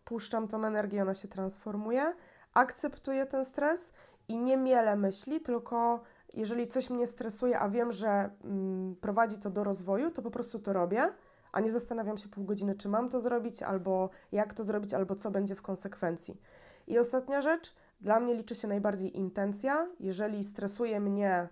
puszczam 0.05 0.47
tą 0.47 0.65
energię, 0.65 1.01
ona 1.01 1.13
się 1.13 1.27
transformuje, 1.27 2.13
akceptuję 2.53 3.25
ten 3.25 3.45
stres 3.45 3.93
i 4.27 4.37
nie 4.37 4.57
mielę 4.57 4.95
myśli, 4.95 5.41
tylko 5.41 6.03
jeżeli 6.37 6.67
coś 6.67 6.89
mnie 6.89 7.07
stresuje, 7.07 7.59
a 7.59 7.69
wiem, 7.69 7.91
że 7.91 8.29
mm, 8.43 8.95
prowadzi 8.95 9.37
to 9.37 9.49
do 9.49 9.63
rozwoju, 9.63 10.11
to 10.11 10.21
po 10.21 10.31
prostu 10.31 10.59
to 10.59 10.73
robię, 10.73 11.11
a 11.51 11.59
nie 11.59 11.71
zastanawiam 11.71 12.17
się 12.17 12.29
pół 12.29 12.43
godziny, 12.45 12.75
czy 12.75 12.89
mam 12.89 13.09
to 13.09 13.21
zrobić, 13.21 13.63
albo 13.63 14.09
jak 14.31 14.53
to 14.53 14.63
zrobić, 14.63 14.93
albo 14.93 15.15
co 15.15 15.31
będzie 15.31 15.55
w 15.55 15.61
konsekwencji. 15.61 16.41
I 16.87 16.99
ostatnia 16.99 17.41
rzecz, 17.41 17.75
dla 18.01 18.19
mnie 18.19 18.35
liczy 18.35 18.55
się 18.55 18.67
najbardziej 18.67 19.17
intencja. 19.17 19.87
Jeżeli 19.99 20.43
stresuje 20.43 20.99
mnie 20.99 21.49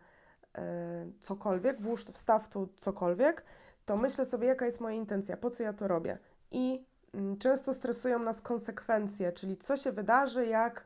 e, 0.55 1.07
cokolwiek, 1.21 1.81
włóż, 1.81 2.05
wstaw 2.05 2.49
tu 2.49 2.69
cokolwiek, 2.77 3.43
to 3.85 3.97
myślę 3.97 4.25
sobie, 4.25 4.47
jaka 4.47 4.65
jest 4.65 4.81
moja 4.81 4.95
intencja, 4.95 5.37
po 5.37 5.49
co 5.49 5.63
ja 5.63 5.73
to 5.73 5.87
robię. 5.87 6.17
I 6.51 6.85
mm, 7.13 7.37
często 7.37 7.73
stresują 7.73 8.19
nas 8.19 8.41
konsekwencje, 8.41 9.31
czyli 9.31 9.57
co 9.57 9.77
się 9.77 9.91
wydarzy, 9.91 10.45
jak 10.45 10.85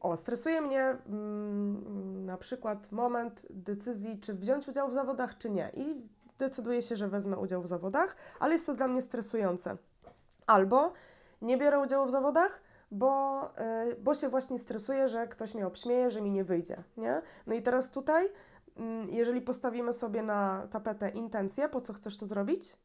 o, 0.00 0.16
stresuje 0.16 0.60
mnie 0.60 0.96
mm, 1.06 2.26
na 2.26 2.36
przykład 2.36 2.92
moment 2.92 3.46
decyzji, 3.50 4.20
czy 4.20 4.34
wziąć 4.34 4.68
udział 4.68 4.88
w 4.88 4.94
zawodach, 4.94 5.38
czy 5.38 5.50
nie. 5.50 5.70
I 5.74 6.08
decyduję 6.38 6.82
się, 6.82 6.96
że 6.96 7.08
wezmę 7.08 7.38
udział 7.38 7.62
w 7.62 7.66
zawodach, 7.66 8.16
ale 8.40 8.52
jest 8.52 8.66
to 8.66 8.74
dla 8.74 8.88
mnie 8.88 9.02
stresujące. 9.02 9.76
Albo 10.46 10.92
nie 11.42 11.58
biorę 11.58 11.80
udziału 11.80 12.06
w 12.06 12.10
zawodach, 12.10 12.60
bo, 12.90 13.42
y, 13.90 13.96
bo 13.96 14.14
się 14.14 14.28
właśnie 14.28 14.58
stresuję, 14.58 15.08
że 15.08 15.28
ktoś 15.28 15.54
mnie 15.54 15.66
obśmieje, 15.66 16.10
że 16.10 16.20
mi 16.20 16.30
nie 16.30 16.44
wyjdzie. 16.44 16.82
Nie? 16.96 17.22
No 17.46 17.54
i 17.54 17.62
teraz 17.62 17.90
tutaj, 17.90 18.28
mm, 18.76 19.10
jeżeli 19.10 19.40
postawimy 19.42 19.92
sobie 19.92 20.22
na 20.22 20.66
tapetę 20.70 21.08
intencję, 21.08 21.68
po 21.68 21.80
co 21.80 21.92
chcesz 21.92 22.16
to 22.16 22.26
zrobić, 22.26 22.76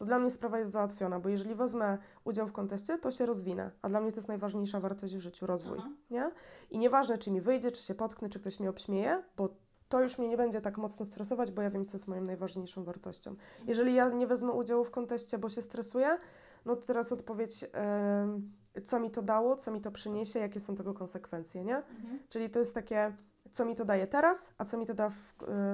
to 0.00 0.04
dla 0.04 0.18
mnie 0.18 0.30
sprawa 0.30 0.58
jest 0.58 0.72
załatwiona, 0.72 1.20
bo 1.20 1.28
jeżeli 1.28 1.54
wezmę 1.54 1.98
udział 2.24 2.46
w 2.48 2.52
konteście, 2.52 2.98
to 2.98 3.10
się 3.10 3.26
rozwinę, 3.26 3.70
a 3.82 3.88
dla 3.88 4.00
mnie 4.00 4.10
to 4.12 4.16
jest 4.16 4.28
najważniejsza 4.28 4.80
wartość 4.80 5.16
w 5.16 5.20
życiu, 5.20 5.46
rozwój, 5.46 5.76
Mhm. 5.76 5.96
nie? 6.10 6.30
I 6.70 6.78
nieważne, 6.78 7.18
czy 7.18 7.30
mi 7.30 7.40
wyjdzie, 7.40 7.72
czy 7.72 7.82
się 7.82 7.94
potknę, 7.94 8.28
czy 8.28 8.40
ktoś 8.40 8.60
mnie 8.60 8.70
obśmieje, 8.70 9.22
bo 9.36 9.48
to 9.88 10.02
już 10.02 10.18
mnie 10.18 10.28
nie 10.28 10.36
będzie 10.36 10.60
tak 10.60 10.78
mocno 10.78 11.06
stresować, 11.06 11.50
bo 11.52 11.62
ja 11.62 11.70
wiem, 11.70 11.86
co 11.86 11.96
jest 11.96 12.08
moją 12.08 12.22
najważniejszą 12.24 12.84
wartością. 12.84 13.34
Jeżeli 13.66 13.94
ja 13.94 14.08
nie 14.08 14.26
wezmę 14.26 14.52
udziału 14.52 14.84
w 14.84 14.90
konteście, 14.90 15.38
bo 15.38 15.48
się 15.48 15.62
stresuję, 15.62 16.18
no 16.64 16.76
to 16.76 16.86
teraz 16.86 17.12
odpowiedź, 17.12 17.64
em, 17.72 18.52
co 18.84 19.00
mi 19.00 19.10
to 19.10 19.22
dało, 19.22 19.56
co 19.56 19.70
mi 19.70 19.80
to 19.80 19.90
przyniesie, 19.90 20.38
jakie 20.38 20.60
są 20.60 20.76
tego 20.76 20.94
konsekwencje, 20.94 21.64
nie? 21.64 21.76
Mhm. 21.76 22.18
Czyli 22.28 22.50
to 22.50 22.58
jest 22.58 22.74
takie, 22.74 23.16
co 23.52 23.64
mi 23.64 23.74
to 23.76 23.84
daje 23.84 24.06
teraz, 24.06 24.52
a 24.58 24.64
co 24.64 24.76
mi 24.78 24.86
to 24.86 24.94
da 24.94 25.10
w, 25.10 25.14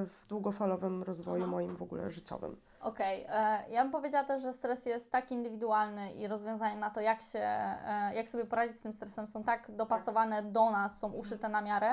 w 0.06 0.26
długofalowym 0.28 1.02
rozwoju 1.02 1.42
Aha. 1.42 1.50
moim 1.50 1.76
w 1.76 1.82
ogóle 1.82 2.10
życiowym. 2.10 2.56
Okej, 2.86 3.26
e, 3.28 3.64
ja 3.70 3.82
bym 3.82 3.92
powiedziała 3.92 4.24
też, 4.24 4.42
że 4.42 4.52
stres 4.52 4.86
jest 4.86 5.12
tak 5.12 5.30
indywidualny 5.30 6.12
i 6.12 6.28
rozwiązania 6.28 6.76
na 6.76 6.90
to, 6.90 7.00
jak, 7.00 7.22
się, 7.22 7.38
e, 7.38 8.10
jak 8.14 8.28
sobie 8.28 8.44
poradzić 8.44 8.76
z 8.76 8.80
tym 8.80 8.92
stresem, 8.92 9.26
są 9.26 9.44
tak 9.44 9.70
dopasowane 9.70 10.42
do 10.42 10.70
nas, 10.70 10.98
są 10.98 11.12
uszyte 11.12 11.48
na 11.48 11.60
miarę. 11.60 11.90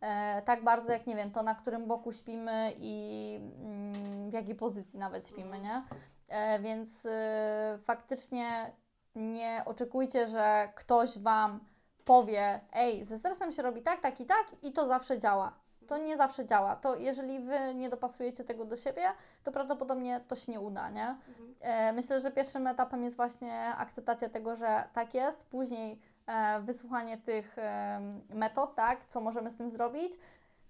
E, 0.00 0.42
tak 0.42 0.64
bardzo 0.64 0.92
jak 0.92 1.06
nie 1.06 1.16
wiem, 1.16 1.30
to 1.30 1.42
na 1.42 1.54
którym 1.54 1.86
boku 1.86 2.12
śpimy 2.12 2.72
i 2.78 3.36
mm, 3.60 4.30
w 4.30 4.32
jakiej 4.32 4.54
pozycji 4.54 4.98
nawet 4.98 5.28
śpimy, 5.28 5.60
nie? 5.60 5.82
E, 6.28 6.58
więc 6.58 7.06
e, 7.06 7.78
faktycznie 7.84 8.72
nie 9.14 9.62
oczekujcie, 9.66 10.28
że 10.28 10.72
ktoś 10.74 11.18
Wam 11.18 11.60
powie, 12.04 12.60
ej, 12.72 13.04
ze 13.04 13.18
stresem 13.18 13.52
się 13.52 13.62
robi 13.62 13.82
tak, 13.82 14.00
tak 14.00 14.20
i 14.20 14.26
tak 14.26 14.46
i 14.62 14.72
to 14.72 14.86
zawsze 14.86 15.18
działa. 15.18 15.59
To 15.90 15.98
nie 15.98 16.16
zawsze 16.16 16.46
działa. 16.46 16.76
To 16.76 16.96
jeżeli 16.96 17.40
Wy 17.40 17.74
nie 17.74 17.90
dopasujecie 17.90 18.44
tego 18.44 18.64
do 18.64 18.76
siebie, 18.76 19.12
to 19.44 19.52
prawdopodobnie 19.52 20.20
to 20.28 20.36
się 20.36 20.52
nie 20.52 20.60
uda, 20.60 20.90
nie? 20.90 21.16
E, 21.60 21.92
myślę, 21.92 22.20
że 22.20 22.30
pierwszym 22.30 22.66
etapem 22.66 23.04
jest 23.04 23.16
właśnie 23.16 23.66
akceptacja 23.66 24.28
tego, 24.28 24.56
że 24.56 24.84
tak 24.92 25.14
jest, 25.14 25.44
później 25.46 26.00
e, 26.26 26.60
wysłuchanie 26.60 27.18
tych 27.18 27.58
e, 27.58 28.00
metod, 28.34 28.74
tak, 28.74 29.06
co 29.08 29.20
możemy 29.20 29.50
z 29.50 29.56
tym 29.56 29.70
zrobić, 29.70 30.12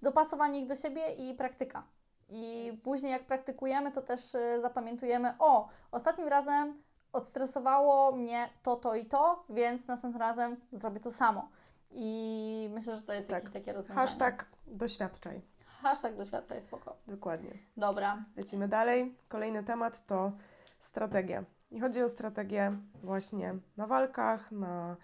dopasowanie 0.03 0.61
ich 0.61 0.67
do 0.67 0.77
siebie 0.77 1.13
i 1.15 1.35
praktyka. 1.35 1.83
I 2.29 2.65
Jest. 2.65 2.85
później 2.85 3.13
jak 3.13 3.25
praktykujemy, 3.25 3.93
to 3.93 4.03
też 4.03 4.21
zapamiętujemy, 4.61 5.35
o, 5.39 5.69
ostatnim 5.93 6.29
razem 6.29 6.83
odstresowało 7.13 8.13
mnie 8.13 8.49
to, 8.63 8.77
to 8.77 8.95
i 8.95 9.07
to, 9.07 9.45
więc 9.49 9.87
następnym 9.87 10.21
razem 10.21 10.57
zrobię 10.73 11.01
to 11.01 11.11
samo. 11.11 11.49
I 11.93 12.71
myślę, 12.73 12.97
że 12.97 13.03
to 13.03 13.13
jest 13.13 13.29
Tak. 13.29 13.35
jakieś 13.37 13.53
takie 13.53 13.73
rozwiązanie. 13.73 14.01
Hashtag 14.07 14.45
doświadczaj. 14.71 15.43
Hashtag 15.83 16.17
doświadczaj, 16.17 16.63
spoko. 16.63 16.97
Dokładnie. 17.07 17.51
Dobra. 17.77 18.25
Lecimy 18.37 18.69
dalej. 18.69 19.17
Kolejny 19.29 19.65
temat 19.65 20.07
to 20.07 20.33
strategia. 20.81 21.45
I 21.71 21.81
chodzi 21.81 22.03
o 22.03 22.09
strategię 22.09 22.77
właśnie 23.03 23.55
na 23.77 23.87
walkach, 23.87 24.53
na 24.53 24.93
y, 24.93 24.97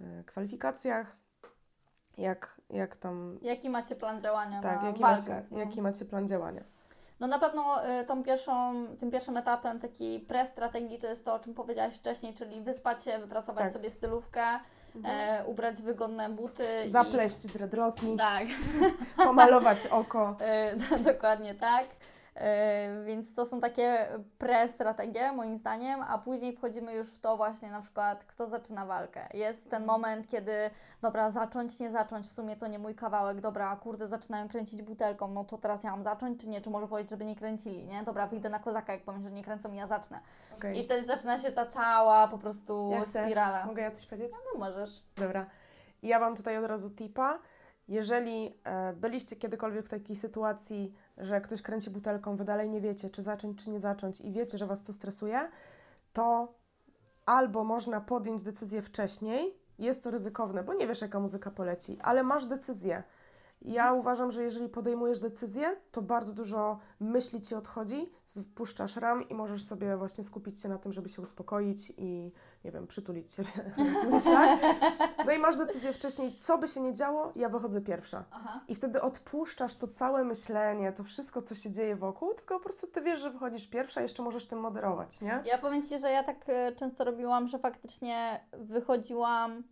w 0.00 0.24
kwalifikacjach. 0.26 1.16
Jak, 2.18 2.60
jak 2.70 2.96
tam. 2.96 3.38
Jaki 3.42 3.70
macie 3.70 3.96
plan 3.96 4.20
działania 4.20 4.62
Tak, 4.62 4.80
na 4.82 4.86
jaki 4.88 5.00
walkę? 5.02 5.30
macie, 5.34 5.46
No. 5.50 5.58
jaki 5.58 5.82
macie 5.82 6.04
plan 6.04 6.28
działania? 6.28 6.64
No 7.20 7.26
na 7.26 7.38
pewno 7.38 7.88
y, 8.00 8.04
tą 8.04 8.22
pierwszą, 8.22 8.74
tym 8.98 9.10
pierwszym 9.10 9.36
etapem 9.36 9.80
takiej 9.80 10.20
pre-strategii 10.20 10.98
to 11.00 11.06
jest 11.06 11.24
to, 11.24 11.34
o 11.34 11.38
czym 11.38 11.54
powiedziałaś 11.54 11.94
wcześniej, 11.94 12.34
czyli 12.34 12.60
wyspać 12.62 13.04
się, 13.04 13.18
wypracować 13.18 13.64
Tak. 13.64 13.72
sobie 13.72 13.90
stylówkę, 13.90 14.60
e, 15.04 15.44
ubrać 15.46 15.82
wygodne 15.82 16.30
buty. 16.30 16.66
Zapleść 16.86 17.46
dreadlocki, 17.46 18.14
I... 18.14 18.16
Tak. 18.16 18.44
pomalować 19.26 19.86
oko. 19.86 20.36
E, 20.40 20.76
dokładnie 21.12 21.54
tak. 21.54 21.84
E, 22.36 23.04
Więc 23.04 23.34
to 23.34 23.44
są 23.44 23.60
takie 23.60 24.08
pre-strategie 24.38 25.32
moim 25.32 25.58
zdaniem, 25.58 26.02
a 26.08 26.18
później 26.18 26.56
wchodzimy 26.56 26.94
już 26.94 27.08
w 27.10 27.18
to 27.18 27.36
właśnie 27.36 27.70
na 27.70 27.80
przykład, 27.82 28.24
kto 28.24 28.46
zaczyna 28.48 28.86
walkę. 28.86 29.28
Jest 29.34 29.70
ten 29.70 29.84
moment, 29.84 30.28
kiedy 30.28 30.52
dobra, 31.02 31.30
zacząć, 31.30 31.80
nie 31.80 31.90
zacząć, 31.90 32.26
w 32.26 32.32
sumie 32.32 32.56
to 32.56 32.66
nie 32.66 32.78
mój 32.78 32.94
kawałek, 32.94 33.40
dobra, 33.40 33.76
kurde, 33.76 34.08
zaczynają 34.08 34.48
kręcić 34.48 34.82
butelką, 34.82 35.28
no 35.28 35.44
to 35.44 35.58
teraz 35.58 35.84
ja 35.84 35.90
mam 35.90 36.02
zacząć, 36.02 36.40
czy 36.40 36.48
nie, 36.48 36.60
czy 36.60 36.70
może 36.70 36.88
powiedzieć, 36.88 37.10
żeby 37.10 37.24
nie 37.24 37.36
kręcili, 37.36 37.86
nie? 37.86 38.02
Dobra, 38.02 38.26
wyjdę 38.26 38.48
na 38.48 38.58
kozaka, 38.58 38.92
jak 38.92 39.02
powiem, 39.02 39.22
że 39.22 39.30
nie 39.30 39.44
kręcą 39.44 39.72
i 39.72 39.76
ja 39.76 39.86
zacznę. 39.86 40.20
Okej. 40.56 40.78
I 40.78 40.84
wtedy 40.84 41.04
zaczyna 41.04 41.38
się 41.38 41.52
ta 41.52 41.66
cała 41.66 42.28
po 42.28 42.38
prostu 42.38 42.90
Jak 42.90 43.02
chcę. 43.04 43.24
spirala. 43.24 43.66
Mogę 43.66 43.82
ja 43.82 43.90
coś 43.90 44.06
powiedzieć? 44.06 44.32
No 44.54 44.60
możesz. 44.60 45.02
Dobra. 45.16 45.46
Ja 46.02 46.18
Wam 46.20 46.36
tutaj 46.36 46.58
od 46.58 46.64
razu 46.64 46.90
tipa. 46.90 47.38
Jeżeli 47.88 48.54
e, 48.64 48.92
byliście 48.92 49.36
kiedykolwiek 49.36 49.86
w 49.86 49.88
takiej 49.88 50.16
sytuacji, 50.16 50.94
że 51.18 51.40
ktoś 51.40 51.62
kręci 51.62 51.90
butelką, 51.90 52.36
wy 52.36 52.44
dalej 52.44 52.70
nie 52.70 52.80
wiecie, 52.80 53.10
czy 53.10 53.22
zacząć, 53.22 53.64
czy 53.64 53.70
nie 53.70 53.80
zacząć 53.80 54.20
i 54.20 54.32
wiecie, 54.32 54.58
że 54.58 54.66
Was 54.66 54.82
to 54.82 54.92
stresuje, 54.92 55.50
to 56.12 56.54
albo 57.26 57.64
można 57.64 58.00
podjąć 58.00 58.42
decyzję 58.42 58.82
wcześniej, 58.82 59.58
jest 59.78 60.02
to 60.02 60.10
ryzykowne, 60.10 60.64
bo 60.64 60.74
nie 60.74 60.86
wiesz, 60.86 61.00
jaka 61.00 61.20
muzyka 61.20 61.50
poleci, 61.50 61.98
ale 62.02 62.22
masz 62.22 62.46
decyzję. 62.46 63.02
Ja 63.62 63.92
uważam, 63.92 64.30
że 64.30 64.42
jeżeli 64.42 64.68
podejmujesz 64.68 65.18
decyzję, 65.18 65.76
to 65.90 66.02
bardzo 66.02 66.32
dużo 66.32 66.78
myśli 67.00 67.40
ci 67.40 67.54
odchodzi, 67.54 68.12
spuszczasz 68.26 68.96
ram 68.96 69.28
i 69.28 69.34
możesz 69.34 69.64
sobie 69.64 69.96
właśnie 69.96 70.24
skupić 70.24 70.60
się 70.60 70.68
na 70.68 70.78
tym, 70.78 70.92
żeby 70.92 71.08
się 71.08 71.22
uspokoić 71.22 71.92
i, 71.96 72.32
nie 72.64 72.70
wiem, 72.70 72.86
przytulić 72.86 73.28
w 74.04 74.06
myślach. 74.10 74.60
No 75.26 75.32
i 75.32 75.38
masz 75.38 75.56
decyzję 75.56 75.92
wcześniej, 75.92 76.36
co 76.38 76.58
by 76.58 76.68
się 76.68 76.80
nie 76.80 76.92
działo, 76.92 77.32
ja 77.36 77.48
wychodzę 77.48 77.80
pierwsza. 77.80 78.24
Aha. 78.32 78.60
I 78.68 78.74
wtedy 78.74 79.02
odpuszczasz 79.02 79.76
to 79.76 79.88
całe 79.88 80.24
myślenie, 80.24 80.92
to 80.92 81.04
wszystko, 81.04 81.42
co 81.42 81.54
się 81.54 81.70
dzieje 81.70 81.96
wokół, 81.96 82.34
tylko 82.34 82.54
po 82.54 82.64
prostu 82.64 82.86
ty 82.86 83.02
wiesz, 83.02 83.20
że 83.20 83.30
wychodzisz 83.30 83.66
pierwsza, 83.66 84.00
jeszcze 84.00 84.22
możesz 84.22 84.46
tym 84.46 84.60
moderować, 84.60 85.20
nie? 85.20 85.42
Ja 85.44 85.58
powiem 85.58 85.82
Ci, 85.82 85.98
że 85.98 86.10
ja 86.10 86.24
tak 86.24 86.36
e, 86.48 86.72
często 86.72 87.04
robiłam, 87.04 87.48
że 87.48 87.58
faktycznie 87.58 88.40
wychodziłam, 88.52 89.62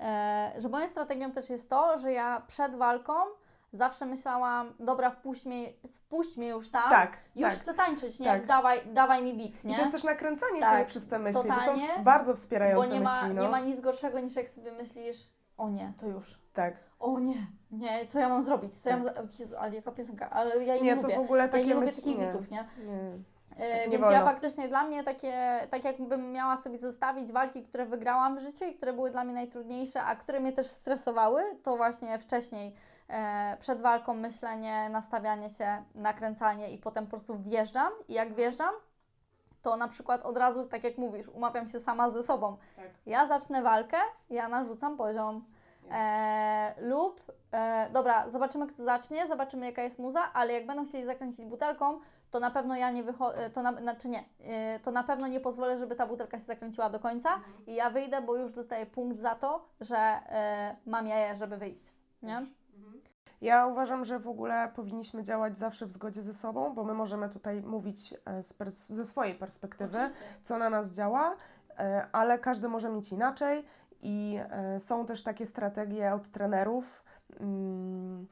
e, 0.00 0.52
że 0.58 0.68
moją 0.68 0.88
strategią 0.88 1.32
też 1.32 1.50
jest 1.50 1.70
to, 1.70 1.98
że 1.98 2.12
ja 2.12 2.42
przed 2.46 2.74
walką 2.76 3.12
zawsze 3.72 4.06
myślałam, 4.06 4.74
dobra, 4.80 5.10
wpuść 5.10 5.46
mnie, 5.46 5.72
wpuść 5.92 6.36
mnie 6.36 6.48
już 6.48 6.70
tam, 6.70 6.90
Tak, 6.90 7.16
już 7.36 7.50
tak. 7.52 7.58
chcę 7.62 7.74
tańczyć, 7.74 8.18
nie? 8.20 8.26
Tak. 8.26 8.46
Dawaj, 8.46 8.80
dawaj 8.92 9.22
mi 9.22 9.34
bit, 9.36 9.64
I 9.64 9.66
nie? 9.68 9.74
to 9.74 9.80
jest 9.80 9.92
też 9.92 10.04
nakręcanie 10.04 10.60
Tak, 10.60 10.80
się 10.80 10.86
przez 10.86 11.08
te 11.08 11.18
myśli. 11.18 11.42
To 11.42 11.48
są 11.48 11.54
totalnie, 11.60 11.88
bardzo 12.04 12.32
Bo 12.32 12.36
wspierające 12.36 12.88
nie 12.94 13.00
ma, 13.00 13.20
myśli, 13.22 13.34
no. 13.36 13.42
nie 13.42 13.48
ma 13.48 13.60
nic 13.60 13.80
gorszego 13.80 14.20
niż 14.20 14.36
jak 14.36 14.48
sobie 14.48 14.72
myślisz, 14.72 15.16
o 15.58 15.68
nie, 15.68 15.92
to 16.00 16.06
już. 16.06 16.38
Tak. 16.52 16.74
O 17.00 17.18
nie, 17.18 17.46
nie, 17.70 18.06
co 18.06 18.18
ja 18.18 18.28
mam 18.28 18.42
zrobić? 18.42 18.78
Co 18.78 18.88
ja 18.90 18.96
mam 18.96 19.06
Tak. 19.14 19.38
Jezu, 19.40 19.56
ale 19.58 19.74
jaka 19.74 19.92
piosenka, 19.92 20.30
ale 20.30 20.64
ja 20.64 20.74
jej 20.74 20.82
nie, 20.82 20.88
Nie, 20.94 20.96
to 20.96 21.02
lubię. 21.02 21.16
w 21.16 21.20
ogóle 21.20 21.42
Ja 21.42 21.48
takie 21.48 21.64
nie 21.66 21.74
lubię 21.74 21.86
myśli, 21.86 22.02
takich 22.02 22.18
nie. 22.18 22.26
bitów, 22.26 22.50
nie? 22.50 22.56
nie. 22.86 23.18
Tak 23.50 23.58
nie 23.68 23.88
Więc 23.90 24.00
wolno. 24.00 24.10
ja 24.16 24.24
faktycznie 24.24 24.68
dla 24.68 24.82
mnie 24.84 25.04
takie, 25.04 25.60
tak 25.70 25.84
jakbym 25.84 26.32
miała 26.32 26.56
sobie 26.56 26.78
zostawić 26.78 27.32
walki, 27.32 27.62
które 27.64 27.86
wygrałam 27.86 28.36
w 28.38 28.40
życiu 28.40 28.64
i 28.64 28.74
które 28.74 28.92
były 28.92 29.10
dla 29.10 29.24
mnie 29.24 29.34
najtrudniejsze, 29.34 30.02
a 30.02 30.16
które 30.16 30.40
mnie 30.40 30.52
też 30.52 30.66
stresowały, 30.70 31.42
to 31.62 31.76
właśnie 31.76 32.18
wcześniej 32.18 32.74
przed 33.60 33.80
walką 33.80 34.14
myślenie, 34.14 34.88
nastawianie 34.88 35.50
się, 35.50 35.82
nakręcanie 35.94 36.70
i 36.70 36.78
potem 36.78 37.04
po 37.04 37.10
prostu 37.10 37.38
wjeżdżam 37.38 37.92
i 38.08 38.14
jak 38.14 38.34
wjeżdżam, 38.34 38.74
to 39.62 39.76
na 39.76 39.88
przykład 39.88 40.22
od 40.22 40.36
razu, 40.36 40.66
tak 40.66 40.84
jak 40.84 40.98
mówisz, 40.98 41.28
umawiam 41.28 41.68
się 41.68 41.80
sama 41.80 42.10
ze 42.10 42.22
sobą. 42.22 42.56
Tak. 42.76 42.86
Ja 43.06 43.28
zacznę 43.28 43.62
walkę, 43.62 43.96
ja 44.30 44.48
narzucam 44.48 44.96
poziom. 44.96 45.44
E, 45.90 46.74
lub, 46.80 47.32
e, 47.52 47.90
dobra, 47.92 48.30
zobaczymy 48.30 48.66
kto 48.66 48.84
zacznie, 48.84 49.26
zobaczymy 49.26 49.66
jaka 49.66 49.82
jest 49.82 49.98
muza, 49.98 50.32
ale 50.32 50.52
jak 50.52 50.66
będą 50.66 50.84
chcieli 50.84 51.06
zakręcić 51.06 51.46
butelką, 51.46 52.00
to 52.30 52.40
na 52.40 52.50
pewno 52.50 52.76
ja 52.76 52.90
nie 52.90 53.02
wychodzę, 53.02 53.50
to 53.50 53.62
na, 53.62 53.72
znaczy 53.72 54.08
nie, 54.08 54.24
e, 54.44 54.80
to 54.80 54.90
na 54.90 55.02
pewno 55.02 55.26
nie 55.26 55.40
pozwolę, 55.40 55.78
żeby 55.78 55.96
ta 55.96 56.06
butelka 56.06 56.38
się 56.38 56.44
zakręciła 56.44 56.90
do 56.90 57.00
końca 57.00 57.40
i 57.66 57.74
ja 57.74 57.90
wyjdę, 57.90 58.22
bo 58.22 58.36
już 58.36 58.52
dostaję 58.52 58.86
punkt 58.86 59.18
za 59.18 59.34
to, 59.34 59.64
że 59.80 59.96
e, 59.96 60.76
mam 60.86 61.06
jaję, 61.06 61.36
żeby 61.36 61.56
wyjść, 61.56 61.84
nie? 62.22 62.46
Ja 63.40 63.66
uważam, 63.66 64.04
że 64.04 64.18
w 64.18 64.28
ogóle 64.28 64.70
powinniśmy 64.76 65.22
działać 65.22 65.58
zawsze 65.58 65.86
w 65.86 65.92
zgodzie 65.92 66.22
ze 66.22 66.34
sobą, 66.34 66.74
bo 66.74 66.84
my 66.84 66.94
możemy 66.94 67.28
tutaj 67.28 67.62
mówić 67.62 68.14
e, 68.26 68.42
ze 68.70 69.04
swojej 69.04 69.34
perspektywy, 69.34 69.98
co 70.42 70.58
na 70.58 70.70
nas 70.70 70.92
działa, 70.92 71.36
e, 71.78 72.06
ale 72.12 72.38
każdy 72.38 72.68
może 72.68 72.88
mieć 72.90 73.12
inaczej 73.12 73.64
i 74.02 74.38
e, 74.50 74.80
są 74.80 75.06
też 75.06 75.22
takie 75.22 75.46
strategie 75.46 76.14
od 76.14 76.30
trenerów. 76.30 77.04
mm, 77.40 78.26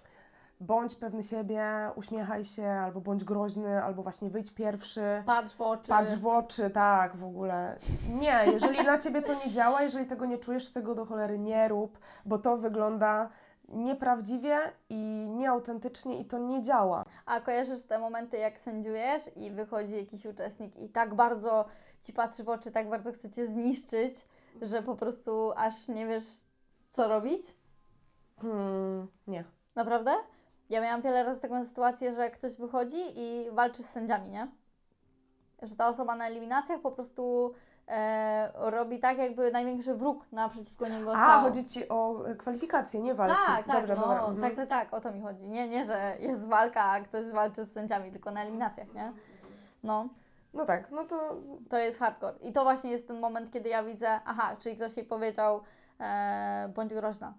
Bądź 0.60 0.94
pewny 0.94 1.22
siebie, 1.22 1.64
uśmiechaj 1.96 2.44
się, 2.44 2.66
albo 2.66 3.00
bądź 3.00 3.24
groźny, 3.24 3.82
albo 3.82 4.02
właśnie 4.02 4.30
wyjdź 4.30 4.50
pierwszy. 4.50 5.22
Patrz 5.26 5.54
w 5.54 5.60
oczy. 5.60 5.88
Patrz 5.88 6.14
w 6.14 6.26
oczy, 6.26 6.70
tak, 6.70 7.16
w 7.16 7.24
ogóle. 7.24 7.78
Nie, 8.20 8.40
jeżeli 8.52 8.82
dla 8.82 8.98
ciebie 8.98 9.22
to 9.22 9.34
nie 9.34 9.50
działa, 9.50 9.82
jeżeli 9.82 10.06
tego 10.06 10.26
nie 10.26 10.38
czujesz, 10.38 10.72
tego 10.72 10.94
do 10.94 11.06
cholery 11.06 11.38
nie 11.38 11.68
rób, 11.68 11.98
bo 12.24 12.38
to 12.38 12.56
wygląda 12.56 13.28
nieprawdziwie 13.68 14.58
i 14.88 15.28
nieautentycznie 15.30 16.20
i 16.20 16.24
to 16.24 16.38
nie 16.38 16.62
działa. 16.62 17.04
A 17.26 17.40
kojarzysz 17.40 17.84
te 17.84 17.98
momenty, 17.98 18.36
jak 18.36 18.60
sędziujesz 18.60 19.22
i 19.36 19.50
wychodzi 19.50 19.96
jakiś 19.96 20.26
uczestnik 20.26 20.76
i 20.76 20.88
tak 20.88 21.14
bardzo 21.14 21.64
ci 22.02 22.12
patrzy 22.12 22.44
w 22.44 22.48
oczy, 22.48 22.70
tak 22.70 22.90
bardzo 22.90 23.12
chce 23.12 23.30
cię 23.30 23.46
zniszczyć, 23.46 24.14
że 24.62 24.82
po 24.82 24.96
prostu 24.96 25.52
aż 25.56 25.88
nie 25.88 26.06
wiesz, 26.06 26.24
co 26.90 27.08
robić? 27.08 27.42
Hmm, 28.40 29.08
nie. 29.26 29.44
Naprawdę? 29.74 30.16
Ja 30.70 30.80
miałam 30.80 31.02
wiele 31.02 31.24
razy 31.24 31.40
taką 31.40 31.64
sytuację, 31.64 32.14
że 32.14 32.30
ktoś 32.30 32.56
wychodzi 32.56 33.02
i 33.14 33.50
walczy 33.50 33.82
z 33.82 33.88
sędziami, 33.88 34.28
nie? 34.30 34.48
Że 35.62 35.76
ta 35.76 35.88
osoba 35.88 36.16
na 36.16 36.26
eliminacjach 36.26 36.80
po 36.80 36.92
prostu 36.92 37.54
e, 37.88 38.70
robi 38.70 38.98
tak, 38.98 39.18
jakby 39.18 39.50
największy 39.50 39.94
wróg 39.94 40.32
naprzeciwko 40.32 40.88
niego 40.88 41.10
stał. 41.10 41.38
A, 41.38 41.40
chodzi 41.40 41.64
ci 41.64 41.88
o 41.88 42.24
kwalifikacje, 42.38 43.00
nie 43.00 43.14
walki. 43.14 43.36
Tak, 43.46 43.66
tak, 43.66 43.76
Dobrze, 43.76 43.94
no, 43.94 44.00
dobra. 44.00 44.24
mhm. 44.24 44.40
tak, 44.40 44.56
tak, 44.56 44.68
tak, 44.68 44.94
o 44.94 45.00
to 45.00 45.12
mi 45.12 45.20
chodzi. 45.22 45.46
Nie, 45.46 45.68
nie, 45.68 45.84
że 45.84 46.16
jest 46.20 46.46
walka, 46.48 46.84
a 46.84 47.00
ktoś 47.00 47.30
walczy 47.30 47.64
z 47.64 47.72
sędziami, 47.72 48.12
tylko 48.12 48.30
na 48.30 48.42
eliminacjach, 48.42 48.94
nie? 48.94 49.12
No, 49.82 50.08
No 50.54 50.64
tak, 50.66 50.90
no 50.90 51.04
to 51.04 51.36
to 51.68 51.78
jest 51.78 51.98
hardcore. 51.98 52.34
I 52.42 52.52
to 52.52 52.62
właśnie 52.62 52.90
jest 52.90 53.08
ten 53.08 53.20
moment, 53.20 53.52
kiedy 53.52 53.68
ja 53.68 53.82
widzę, 53.82 54.20
aha, 54.24 54.56
czyli 54.58 54.76
ktoś 54.76 54.96
jej 54.96 55.06
powiedział, 55.06 55.62
e, 56.00 56.72
bądź 56.74 56.94
groźna. 56.94 57.34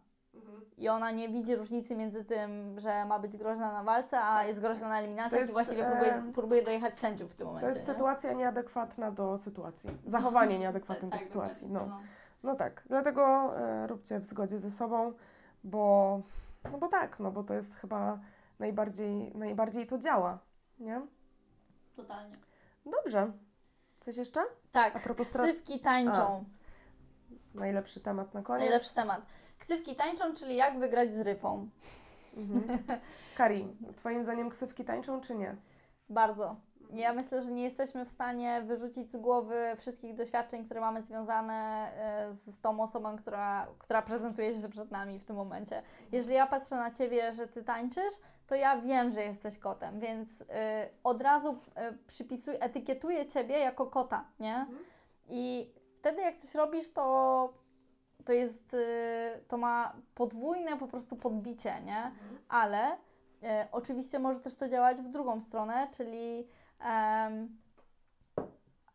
I 0.78 0.89
ona 0.89 1.12
nie 1.12 1.30
widzi 1.30 1.56
różnicy 1.56 1.95
między 1.95 2.26
tym, 2.26 2.80
że 2.80 3.06
ma 3.06 3.19
być 3.19 3.38
groźna 3.38 3.74
na 3.74 3.84
walce, 3.84 4.22
a 4.24 4.43
jest 4.45 4.60
groźna 4.62 4.89
na 4.89 5.00
eliminacjach 5.00 5.32
Tak. 5.32 5.39
jest, 5.39 5.52
i 5.52 5.54
właściwie 5.54 5.84
próbuje, 5.86 6.32
próbuje 6.34 6.63
dojechać 6.63 7.00
sędziów 7.00 7.32
w 7.32 7.36
tym 7.36 7.48
momencie. 7.48 7.65
to 7.67 7.69
jest 7.69 7.88
nie? 7.88 7.93
sytuacja 7.93 8.34
nieadekwatna 8.34 9.12
do 9.12 9.38
sytuacji. 9.38 9.89
Zachowanie 10.06 10.60
nieadekwatne 10.63 11.10
do 11.10 11.17
Tak, 11.17 11.26
sytuacji. 11.26 11.67
dokładnie, 11.67 11.95
No. 11.95 12.02
no 12.43 12.56
tak, 12.56 12.84
dlatego 12.86 13.54
e, 13.58 13.88
róbcie 13.88 14.19
w 14.19 14.26
zgodzie 14.26 14.60
ze 14.60 14.72
sobą, 14.72 15.13
bo, 15.63 16.22
no 16.72 16.78
bo 16.78 16.88
tak, 16.88 17.19
no 17.19 17.32
bo 17.32 17.43
to 17.43 17.54
jest 17.54 17.76
chyba 17.76 18.19
najbardziej, 18.60 19.32
najbardziej 19.36 19.88
to 19.88 19.98
działa, 19.98 20.39
nie? 20.80 21.02
Totalnie. 21.95 22.36
Dobrze. 22.86 23.32
Coś 24.00 24.17
jeszcze? 24.17 24.41
Tak, 24.72 24.95
A 24.95 25.00
propos 25.00 25.34
stra- 25.34 25.80
tańczą. 25.84 26.45
Najlepszy 27.54 28.00
temat 28.00 28.34
na 28.34 28.41
koniec. 28.41 28.62
Najlepszy 28.62 28.93
temat. 28.93 29.22
Ksywki 29.60 29.95
tańczą, 29.95 30.34
czyli 30.34 30.56
jak 30.56 30.80
wygrać 30.80 31.13
z 31.13 31.19
ryfą. 31.19 31.69
Mhm. 32.38 32.80
Kari, 33.38 33.67
twoim 33.95 34.24
zdaniem 34.24 34.50
ksywki 34.50 34.86
tańczą 34.86 35.22
czy 35.22 35.36
nie? 35.36 35.56
Bardzo. 36.10 36.56
Ja 36.93 37.13
myślę, 37.13 37.41
że 37.41 37.52
nie 37.52 37.63
jesteśmy 37.63 38.06
w 38.06 38.10
stanie 38.10 38.62
wyrzucić 38.62 39.12
z 39.12 39.17
głowy 39.17 39.56
wszystkich 39.78 40.15
doświadczeń, 40.15 40.65
które 40.65 40.82
mamy 40.82 41.04
związane 41.04 41.91
e, 41.95 42.34
z 42.34 42.62
tą 42.62 42.82
osobą, 42.82 43.17
która, 43.17 43.67
która 43.80 44.02
prezentuje 44.02 44.62
się 44.62 44.69
przed 44.69 44.91
nami 44.91 45.19
w 45.19 45.26
tym 45.26 45.36
momencie. 45.36 45.82
Jeżeli 46.12 46.36
ja 46.36 46.48
patrzę 46.48 46.76
na 46.76 46.91
Ciebie, 46.91 47.34
że 47.34 47.48
Ty 47.48 47.63
tańczysz, 47.63 48.13
to 48.48 48.56
ja 48.56 48.82
wiem, 48.82 49.13
że 49.13 49.24
jesteś 49.24 49.60
kotem, 49.60 50.00
więc 50.00 50.41
y, 50.41 50.45
od 51.04 51.22
razu 51.22 51.52
y, 51.52 51.58
przypisuj, 52.08 52.56
etykietuję 52.60 53.26
Ciebie 53.26 53.60
jako 53.60 53.86
kota, 53.86 54.26
nie? 54.39 54.65
I 55.30 55.72
wtedy 55.95 56.22
jak 56.22 56.38
coś 56.38 56.56
robisz, 56.56 56.93
to, 56.93 57.54
to 58.29 58.33
jest, 58.33 58.73
y, 58.73 59.43
to 59.47 59.57
ma 59.57 59.93
podwójne 60.15 60.77
po 60.77 60.87
prostu 60.87 61.15
podbicie, 61.15 61.81
nie? 61.85 62.11
ale 62.49 62.97
e, 63.43 63.67
oczywiście 63.71 64.19
może 64.19 64.39
też 64.39 64.55
to 64.55 64.67
działać 64.67 65.01
w 65.01 65.09
drugą 65.09 65.41
stronę, 65.41 65.87
czyli 65.97 66.47
em, 66.79 67.57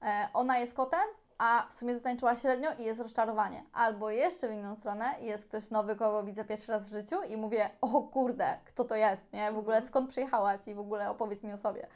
e, 0.02 0.28
ona 0.34 0.58
jest 0.58 0.74
kotem, 0.74 1.08
a 1.38 1.66
w 1.70 1.74
sumie 1.74 1.94
zatańczyła 1.94 2.36
średnio 2.36 2.70
i 2.78 2.84
jest 2.84 3.00
rozczarowanie. 3.00 3.64
Albo 3.72 4.10
jeszcze 4.10 4.48
w 4.48 4.52
inną 4.52 4.76
stronę 4.76 5.14
jest 5.20 5.48
ktoś 5.48 5.70
nowy, 5.70 5.96
kogo 5.96 6.24
widzę 6.24 6.44
pierwszy 6.44 6.72
raz 6.72 6.88
w 6.88 6.92
życiu 6.92 7.22
i 7.22 7.36
mówię, 7.36 7.70
o 7.80 8.02
kurde, 8.02 8.58
kto 8.64 8.84
to 8.84 8.96
jest, 8.96 9.32
nie? 9.32 9.52
W 9.52 9.58
ogóle 9.58 9.86
skąd 9.86 10.10
przyjechałaś 10.10 10.68
i 10.68 10.74
w 10.74 10.80
ogóle 10.80 11.10
opowiedz 11.10 11.42
mi 11.42 11.52
o 11.52 11.58
sobie. 11.58 11.86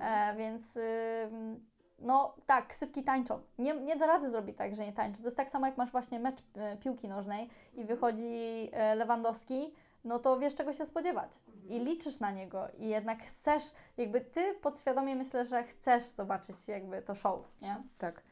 E, 0.00 0.34
więc 0.36 0.76
ym, 0.76 1.66
no 1.98 2.34
tak, 2.46 2.66
ksywki 2.66 3.04
tańczą. 3.04 3.40
Nie, 3.58 3.74
nie 3.74 3.96
da 3.96 4.06
rady 4.06 4.30
zrobić 4.30 4.56
tak, 4.56 4.76
że 4.76 4.86
nie 4.86 4.92
tańczą. 4.92 5.18
To 5.18 5.24
jest 5.24 5.36
tak 5.36 5.50
samo, 5.50 5.66
jak 5.66 5.76
masz 5.76 5.90
właśnie 5.90 6.20
mecz 6.20 6.38
e, 6.56 6.76
piłki 6.76 7.08
nożnej 7.08 7.50
i 7.74 7.84
wychodzi 7.84 8.70
e, 8.72 8.94
Lewandowski, 8.94 9.74
no 10.04 10.18
to 10.18 10.38
wiesz, 10.38 10.54
czego 10.54 10.72
się 10.72 10.86
spodziewać. 10.86 11.32
I 11.68 11.78
liczysz 11.80 12.20
na 12.20 12.30
niego 12.30 12.68
i 12.78 12.88
jednak 12.88 13.22
chcesz, 13.22 13.62
jakby 13.96 14.20
ty 14.20 14.54
podświadomie 14.54 15.16
myślę, 15.16 15.44
że 15.44 15.64
chcesz 15.64 16.02
zobaczyć 16.02 16.68
jakby 16.68 17.02
to 17.02 17.14
show, 17.14 17.40
nie? 17.62 17.82
Tak. 17.98 18.22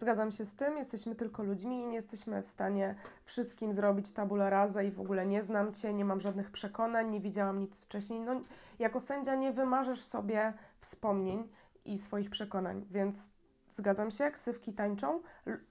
Zgadzam 0.00 0.32
się 0.32 0.44
z 0.44 0.54
tym, 0.54 0.78
jesteśmy 0.78 1.14
tylko 1.14 1.42
ludźmi 1.42 1.80
i 1.80 1.86
nie 1.86 1.94
jesteśmy 1.94 2.42
w 2.42 2.48
stanie 2.48 2.94
wszystkim 3.24 3.72
zrobić 3.72 4.12
tabula 4.12 4.50
rasa 4.50 4.82
i 4.82 4.90
w 4.90 5.00
ogóle 5.00 5.26
nie 5.26 5.42
znam 5.42 5.74
Cię, 5.74 5.92
nie 5.94 6.04
mam 6.04 6.20
żadnych 6.20 6.50
przekonań, 6.50 7.10
nie 7.10 7.20
widziałam 7.20 7.60
nic 7.60 7.80
wcześniej. 7.80 8.20
No, 8.20 8.40
jako 8.78 9.00
sędzia 9.00 9.34
nie 9.34 9.52
wymarzysz 9.52 10.00
sobie 10.00 10.52
wspomnień 10.80 11.48
i 11.90 11.98
swoich 11.98 12.30
przekonań, 12.30 12.86
więc 12.90 13.30
zgadzam 13.70 14.10
się, 14.10 14.30
ksywki 14.30 14.72
tańczą 14.72 15.20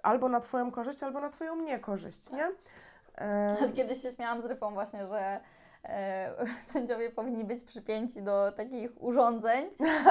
albo 0.03 0.29
na 0.29 0.39
Twoją 0.39 0.71
korzyść, 0.71 1.03
albo 1.03 1.21
na 1.21 1.29
Twoją 1.29 1.55
niekorzyść, 1.55 2.31
nie? 2.31 2.51
E, 3.17 3.55
Ale 3.59 3.73
kiedyś 3.73 4.01
się 4.01 4.11
śmiałam 4.11 4.41
z 4.41 4.45
Ryfą 4.45 4.73
właśnie, 4.73 5.07
że 5.07 5.39
e, 5.83 6.45
sędziowie 6.73 7.09
powinni 7.09 7.45
być 7.45 7.63
przypięci 7.63 8.21
do 8.21 8.51
takich 8.51 9.03
urządzeń 9.03 9.65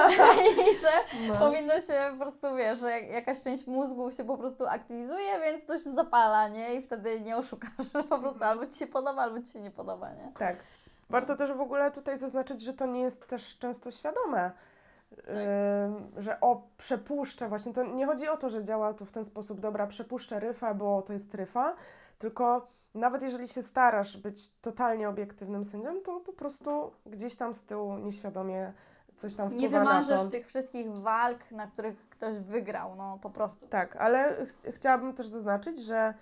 i 0.73 0.79
że 0.79 0.91
no. 1.27 1.39
powinno 1.39 1.81
się 1.81 2.09
po 2.11 2.17
prostu, 2.17 2.55
wiesz, 2.55 2.79
że 2.79 2.91
jak, 2.91 3.09
jakaś 3.09 3.41
część 3.41 3.67
mózgu 3.67 4.11
się 4.11 4.23
po 4.23 4.37
prostu 4.37 4.67
aktywizuje, 4.67 5.39
więc 5.39 5.65
coś 5.65 5.81
zapala, 5.81 6.47
nie? 6.47 6.75
I 6.75 6.81
wtedy 6.81 7.21
nie 7.21 7.37
oszukasz, 7.37 7.91
że 7.93 8.03
po 8.03 8.19
prostu 8.19 8.43
albo 8.43 8.67
Ci 8.67 8.79
się 8.79 8.87
podoba, 8.87 9.21
albo 9.21 9.41
Ci 9.41 9.47
się 9.47 9.59
nie 9.59 9.71
podoba, 9.71 10.13
nie? 10.13 10.31
Tak. 10.39 10.55
Warto 11.09 11.35
też 11.35 11.53
w 11.53 11.61
ogóle 11.61 11.91
tutaj 11.91 12.17
zaznaczyć, 12.17 12.61
że 12.61 12.73
to 12.73 12.85
nie 12.85 13.01
jest 13.01 13.27
też 13.27 13.57
często 13.57 13.91
świadome. 13.91 14.51
Ym, 15.11 16.11
że 16.17 16.39
o, 16.39 16.61
przepuszczę 16.77 17.49
właśnie, 17.49 17.73
to 17.73 17.83
nie 17.83 18.05
chodzi 18.05 18.27
o 18.27 18.37
to, 18.37 18.49
że 18.49 18.63
działa 18.63 18.93
to 18.93 19.05
w 19.05 19.11
ten 19.11 19.25
sposób, 19.25 19.59
dobra, 19.59 19.87
przepuszczę 19.87 20.39
ryfę, 20.39 20.75
bo 20.75 21.01
to 21.01 21.13
jest 21.13 21.33
ryfa, 21.35 21.75
tylko 22.19 22.67
nawet 22.95 23.23
jeżeli 23.23 23.47
się 23.47 23.63
starasz 23.63 24.17
być 24.17 24.59
totalnie 24.59 25.09
obiektywnym 25.09 25.65
sędzią, 25.65 26.01
to 26.01 26.19
po 26.19 26.33
prostu 26.33 26.91
gdzieś 27.05 27.35
tam 27.35 27.53
z 27.53 27.61
tyłu 27.63 27.97
nieświadomie 27.97 28.73
coś 29.15 29.35
tam 29.35 29.49
Nie 29.49 29.69
wpływa 29.69 29.85
to. 29.85 30.03
wymarzysz 30.03 30.31
tych 30.31 30.47
wszystkich 30.47 30.97
walk, 30.97 31.51
na 31.51 31.67
których 31.67 32.09
ktoś 32.09 32.39
wygrał, 32.39 32.95
no 32.95 33.19
po 33.21 33.29
prostu. 33.29 33.67
Tak, 33.67 33.95
ale 33.95 34.45
ch 34.45 34.75
chciałabym 34.75 35.13
też 35.13 35.27
zaznaczyć, 35.27 35.79
że 35.79 36.13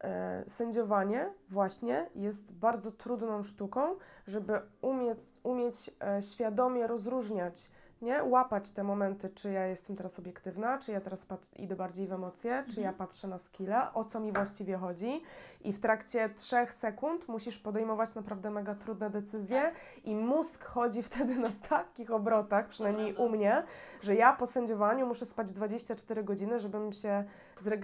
e, 0.00 0.44
sędziowanie 0.48 1.32
właśnie 1.50 2.06
jest 2.14 2.52
bardzo 2.52 2.92
trudną 2.92 3.42
sztuką, 3.42 3.94
żeby 4.26 4.60
umieć, 4.80 5.18
umieć 5.42 5.90
e, 6.00 6.22
świadomie 6.22 6.86
rozróżniać, 6.86 7.70
nie? 8.04 8.24
Łapać 8.24 8.70
te 8.70 8.84
momenty, 8.84 9.30
czy 9.30 9.52
ja 9.52 9.66
jestem 9.66 9.96
teraz 9.96 10.18
obiektywna, 10.18 10.78
czy 10.78 10.92
ja 10.92 11.00
teraz 11.00 11.26
idę 11.56 11.76
bardziej 11.76 12.06
w 12.06 12.12
emocje, 12.12 12.64
czy 12.74 12.80
ja 12.80 12.92
patrzę 12.92 13.28
na 13.28 13.38
skilla, 13.38 13.94
o 13.94 14.04
co 14.04 14.20
mi 14.20 14.32
właściwie 14.32 14.76
chodzi. 14.76 15.22
I 15.64 15.72
w 15.72 15.80
trakcie 15.80 16.28
trzech 16.28 16.74
sekund 16.74 17.28
musisz 17.28 17.58
podejmować 17.58 18.14
naprawdę 18.14 18.50
mega 18.50 18.74
trudne 18.74 19.10
decyzje 19.10 19.72
i 20.04 20.16
mózg 20.16 20.64
chodzi 20.64 21.02
wtedy 21.08 21.34
na 21.34 21.50
takich 21.68 22.10
obrotach, 22.10 22.68
przynajmniej 22.68 23.14
u 23.14 23.28
mnie, 23.28 23.62
że 24.02 24.14
ja 24.14 24.32
po 24.32 24.46
sędziowaniu 24.46 25.06
muszę 25.06 25.26
spać 25.26 25.52
24 25.52 26.24
godziny, 26.24 26.60
żebym 26.60 26.92
się 26.92 27.24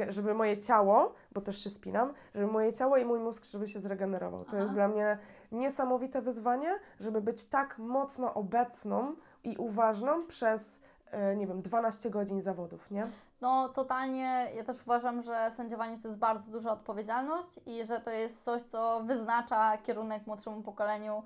żeby 0.09 0.35
moje 0.35 0.59
ciało, 0.59 1.15
bo 1.33 1.41
też 1.41 1.65
się 1.65 1.71
spinam, 1.71 2.13
żeby 2.35 2.47
moje 2.47 2.73
ciało 2.73 2.97
i 2.97 3.05
mój 3.05 3.19
mózg, 3.19 3.45
żeby 3.45 3.69
się 3.69 3.81
zregenerował. 3.81 4.45
To 4.45 4.51
Aha. 4.51 4.63
jest 4.63 4.75
dla 4.75 4.89
mnie 4.89 5.19
niesamowite 5.53 6.23
wyzwanie, 6.23 6.79
żeby 7.01 7.21
być 7.21 7.45
tak 7.45 7.79
mocno 7.79 8.35
obecną 8.35 9.15
i 9.45 9.57
uważną 9.57 10.27
przez, 10.27 10.81
e, 11.11 11.37
nie 11.37 11.47
wiem, 11.47 11.63
12 11.63 12.11
godzin 12.11 12.41
zawodów, 12.41 12.91
nie? 12.91 13.11
No, 13.41 13.69
totalnie. 13.69 14.47
Ja 14.57 14.65
też 14.65 14.83
uważam, 14.83 15.23
że 15.23 15.51
sędziowanie 15.51 15.99
to 15.99 16.09
jest 16.09 16.21
bardzo 16.21 16.51
duża 16.51 16.71
odpowiedzialność 16.71 17.61
i 17.67 17.87
że 17.87 18.01
to 18.01 18.11
jest 18.11 18.45
coś, 18.45 18.63
co 18.63 19.03
wyznacza 19.05 19.79
kierunek 19.79 20.27
młodszemu 20.27 20.63
pokoleniu, 20.63 21.23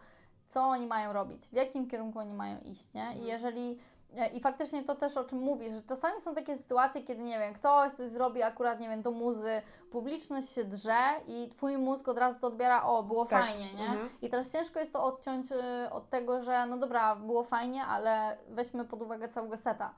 co 0.49 0.63
oni 0.63 0.87
mają 0.87 1.13
robić, 1.13 1.47
w 1.47 1.53
jakim 1.53 1.89
kierunku 1.89 2.19
oni 2.19 2.35
mają 2.35 2.61
iść, 2.61 2.95
nie? 2.95 3.15
I 3.17 3.27
jeżeli. 3.27 3.79
E, 4.17 4.29
I 4.29 4.41
faktycznie 4.41 4.85
to 4.85 4.95
też 4.95 5.17
o 5.17 5.25
czym 5.25 5.39
mówisz, 5.39 5.75
że 5.75 5.83
czasami 5.83 6.21
są 6.21 6.35
takie 6.35 6.57
sytuacje, 6.57 7.03
kiedy 7.03 7.23
nie 7.23 7.39
wiem, 7.39 7.55
ktoś 7.55 7.93
coś 7.93 8.09
zrobi 8.09 8.43
akurat, 8.43 8.81
nie 8.81 8.89
wiem, 8.89 9.03
do 9.03 9.11
muzy, 9.11 9.63
publiczność 9.91 10.51
się 10.51 10.65
drze 10.65 10.99
i 11.27 11.49
twój 11.49 11.79
mózg 11.79 12.09
od 12.09 12.19
razu 12.19 12.41
to 12.41 12.47
odbiera, 12.47 12.83
o, 12.85 13.03
było 13.03 13.25
Tak. 13.25 13.45
fajnie, 13.45 13.75
nie? 13.75 13.87
Mhm. 13.87 14.09
I 14.23 14.31
teraz 14.31 14.53
ciężko 14.53 14.81
jest 14.81 14.93
to 14.93 15.05
odciąć 15.05 15.53
y, 15.53 15.91
od 15.91 16.11
tego, 16.11 16.43
że 16.43 16.67
no 16.67 16.79
dobra, 16.79 17.17
było 17.17 17.45
fajnie, 17.45 17.85
ale 17.85 18.39
weźmy 18.49 18.85
pod 18.85 19.03
uwagę 19.03 19.29
całego 19.29 19.57
seta. 19.57 19.95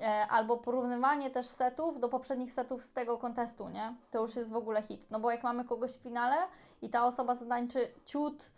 E, 0.00 0.26
albo 0.30 0.56
porównywanie 0.56 1.30
też 1.30 1.46
setów 1.46 2.00
do 2.00 2.08
poprzednich 2.08 2.52
setów 2.52 2.84
z 2.84 2.92
tego 2.92 3.18
kontestu, 3.18 3.68
nie? 3.68 3.94
To 4.10 4.20
już 4.20 4.36
jest 4.36 4.52
w 4.52 4.56
ogóle 4.56 4.82
hit. 4.82 5.10
No 5.10 5.20
bo 5.20 5.30
jak 5.30 5.42
mamy 5.42 5.64
kogoś 5.64 5.92
w 5.92 6.02
finale 6.02 6.36
i 6.82 6.90
ta 6.90 7.06
osoba 7.06 7.34
zatańczy 7.34 7.88
ciut 8.04 8.42
e, 8.42 8.48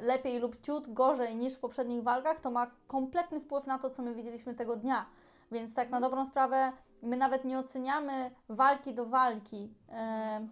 lepiej 0.00 0.38
lub 0.38 0.60
ciut 0.60 0.92
gorzej 0.92 1.36
niż 1.36 1.54
w 1.54 1.60
poprzednich 1.60 2.02
walkach, 2.02 2.40
to 2.40 2.50
ma 2.50 2.70
kompletny 2.86 3.40
wpływ 3.40 3.66
na 3.66 3.78
to, 3.78 3.90
co 3.90 4.02
my 4.02 4.14
widzieliśmy 4.14 4.54
tego 4.54 4.76
dnia. 4.76 5.06
Więc 5.52 5.74
tak 5.74 5.90
na 5.90 6.00
dobrą 6.00 6.24
sprawę, 6.24 6.72
my 7.02 7.16
nawet 7.16 7.44
nie 7.44 7.58
oceniamy 7.58 8.30
walki 8.48 8.94
do 8.94 9.06
walki 9.06 9.74
e, 9.92 10.48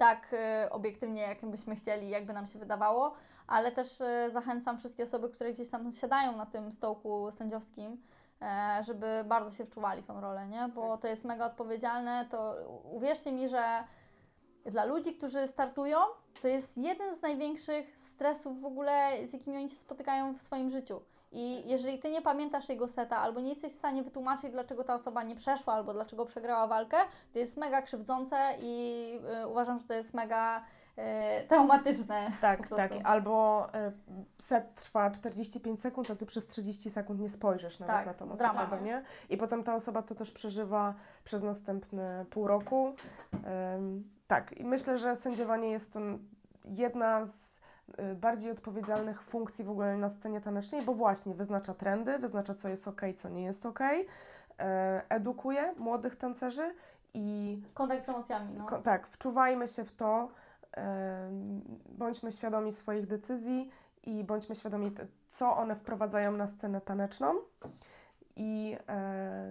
tak 0.00 0.26
e, 0.32 0.68
obiektywnie, 0.70 1.22
jak 1.22 1.46
byśmy 1.46 1.76
chcieli, 1.76 2.08
jakby 2.08 2.32
nam 2.32 2.46
się 2.46 2.58
wydawało, 2.58 3.14
ale 3.46 3.72
też 3.72 4.00
e, 4.00 4.30
zachęcam 4.30 4.78
wszystkie 4.78 5.04
osoby, 5.04 5.30
które 5.30 5.52
gdzieś 5.52 5.68
tam 5.68 5.92
siadają 5.92 6.36
na 6.36 6.46
tym 6.46 6.72
stołku 6.72 7.30
sędziowskim, 7.30 8.02
e, 8.42 8.80
żeby 8.84 9.06
bardzo 9.26 9.50
się 9.50 9.64
wczuwali 9.64 10.02
w 10.02 10.06
tą 10.06 10.20
rolę, 10.20 10.48
nie? 10.48 10.68
Bo 10.74 10.98
to 10.98 11.08
jest 11.08 11.24
mega 11.24 11.46
odpowiedzialne, 11.46 12.26
to 12.30 12.54
uwierzcie 12.84 13.32
mi, 13.32 13.48
że 13.48 13.84
dla 14.64 14.84
ludzi, 14.84 15.14
którzy 15.14 15.46
startują, 15.46 15.98
to 16.42 16.48
jest 16.48 16.76
jeden 16.78 17.16
z 17.16 17.22
największych 17.22 17.96
stresów 17.96 18.60
w 18.60 18.64
ogóle, 18.64 19.26
z 19.26 19.32
jakimi 19.32 19.56
oni 19.56 19.68
się 19.70 19.76
spotykają 19.76 20.34
w 20.34 20.40
swoim 20.40 20.70
życiu. 20.70 21.00
I 21.32 21.68
jeżeli 21.68 21.98
ty 21.98 22.10
nie 22.10 22.22
pamiętasz 22.22 22.68
jego 22.68 22.88
seta, 22.88 23.16
albo 23.16 23.40
nie 23.40 23.48
jesteś 23.48 23.72
w 23.72 23.78
stanie 23.78 24.02
wytłumaczyć, 24.02 24.50
dlaczego 24.50 24.84
ta 24.84 24.94
osoba 24.94 25.22
nie 25.22 25.36
przeszła, 25.36 25.74
albo 25.74 25.92
dlaczego 25.92 26.26
przegrała 26.26 26.66
walkę, 26.66 26.96
to 27.32 27.38
jest 27.38 27.56
mega 27.56 27.82
krzywdzące 27.82 28.54
i 28.60 29.04
y, 29.42 29.46
uważam, 29.46 29.78
że 29.80 29.88
to 29.88 29.94
jest 29.94 30.14
mega 30.14 30.64
y, 30.98 31.48
traumatyczne. 31.48 32.32
Tak, 32.40 32.68
tak. 32.68 32.92
Albo 33.04 33.68
e, 33.74 33.92
set 34.38 34.74
trwa 34.74 35.10
45 35.10 35.80
sekund, 35.80 36.10
a 36.10 36.14
ty 36.16 36.26
przez 36.26 36.46
30 36.46 36.90
sekund 36.90 37.20
nie 37.20 37.30
spojrzysz 37.30 37.78
nawet 37.78 37.96
Tak, 37.96 38.06
na 38.06 38.14
tą 38.14 38.34
dramat. 38.34 38.56
osobę, 38.56 38.82
nie? 38.82 39.02
I 39.30 39.36
potem 39.36 39.62
ta 39.64 39.74
osoba 39.74 40.02
to 40.02 40.14
też 40.14 40.32
przeżywa 40.32 40.94
przez 41.24 41.42
następne 41.42 42.24
pół 42.30 42.46
roku. 42.46 42.94
Em, 43.44 44.04
tak, 44.30 44.52
i 44.58 44.64
myślę, 44.64 44.98
że 44.98 45.16
sędziowanie 45.16 45.70
jest 45.70 45.92
to 45.92 46.00
jedna 46.64 47.26
z 47.26 47.60
y, 48.00 48.14
bardziej 48.14 48.52
odpowiedzialnych 48.52 49.22
funkcji 49.22 49.64
w 49.64 49.70
ogóle 49.70 49.96
na 49.96 50.08
scenie 50.08 50.40
tanecznej, 50.40 50.82
bo 50.82 50.94
właśnie 50.94 51.34
wyznacza 51.34 51.74
trendy, 51.74 52.18
wyznacza 52.18 52.54
co 52.54 52.68
jest 52.68 52.88
ok, 52.88 53.00
co 53.16 53.28
nie 53.28 53.42
jest 53.44 53.66
ok, 53.66 53.80
e, 54.58 55.02
edukuje 55.08 55.74
młodych 55.78 56.16
tancerzy 56.16 56.74
i 57.14 57.58
Kontakt 57.74 58.06
z 58.06 58.08
emocjami, 58.08 58.54
no. 58.58 58.66
Ko- 58.66 58.78
tak, 58.78 59.06
wczuwajmy 59.06 59.68
się 59.68 59.84
w 59.84 59.92
to, 59.92 60.28
bądźmy 61.88 62.32
świadomi 62.32 62.72
swoich 62.72 63.06
decyzji 63.06 63.70
i 64.02 64.24
bądźmy 64.24 64.56
świadomi, 64.56 64.92
co 65.28 65.56
one 65.56 65.76
wprowadzają 65.76 66.32
na 66.32 66.46
scenę 66.46 66.80
taneczną. 66.80 67.34
I 68.36 68.76
em, 68.86 69.49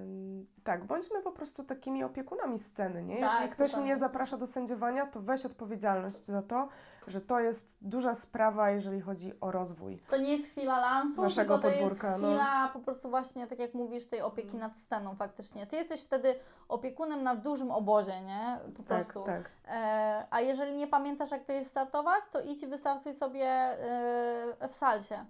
tak, 0.70 0.86
bądźmy 0.86 1.22
po 1.22 1.32
prostu 1.32 1.64
takimi 1.64 2.04
opiekunami 2.04 2.60
sceny, 2.60 3.04
nie? 3.04 3.16
Jeżeli 3.16 3.40
Tak, 3.44 3.52
ktoś 3.52 3.72
totalnie. 3.72 3.92
mnie 3.92 4.00
zaprasza 4.00 4.38
do 4.38 4.48
sędziowania, 4.48 5.06
to 5.06 5.22
weź 5.22 5.46
odpowiedzialność 5.46 6.26
za 6.26 6.42
to, 6.42 6.68
że 7.08 7.22
to 7.22 7.40
jest 7.40 7.78
duża 7.82 8.16
sprawa, 8.16 8.70
jeżeli 8.72 9.02
chodzi 9.02 9.34
o 9.42 9.52
rozwój. 9.52 10.00
To 10.10 10.18
nie 10.18 10.32
jest 10.32 10.52
chwila 10.52 10.80
lansu, 10.80 11.22
Naszego 11.22 11.54
tylko 11.54 11.70
to 11.70 11.76
jest 11.76 11.80
podwórka, 11.90 12.18
no. 12.18 12.28
chwila 12.28 12.70
po 12.74 12.80
prostu 12.80 13.10
właśnie, 13.10 13.48
tak 13.48 13.60
jak 13.60 13.74
mówisz, 13.74 14.08
tej 14.08 14.22
opieki 14.22 14.58
nad 14.58 14.78
sceną 14.78 15.16
faktycznie. 15.16 15.68
Ty 15.68 15.76
jesteś 15.76 16.02
wtedy 16.02 16.36
opiekunem 16.68 17.24
na 17.24 17.36
dużym 17.36 17.72
obozie, 17.72 18.22
nie? 18.22 18.60
Po 18.78 18.84
Tak, 18.84 18.86
prostu. 18.88 19.24
tak. 19.24 19.50
E, 19.68 20.26
a 20.30 20.42
jeżeli 20.42 20.76
nie 20.76 20.88
pamiętasz, 20.88 21.32
jak 21.32 21.46
to 21.46 21.52
jest 21.54 21.70
startować, 21.70 22.24
to 22.32 22.42
idź 22.42 22.64
i 22.64 22.68
wystartuj 22.68 23.14
sobie 23.14 23.46
e, 23.46 24.68
w 24.70 24.76
salsie. 24.76 25.26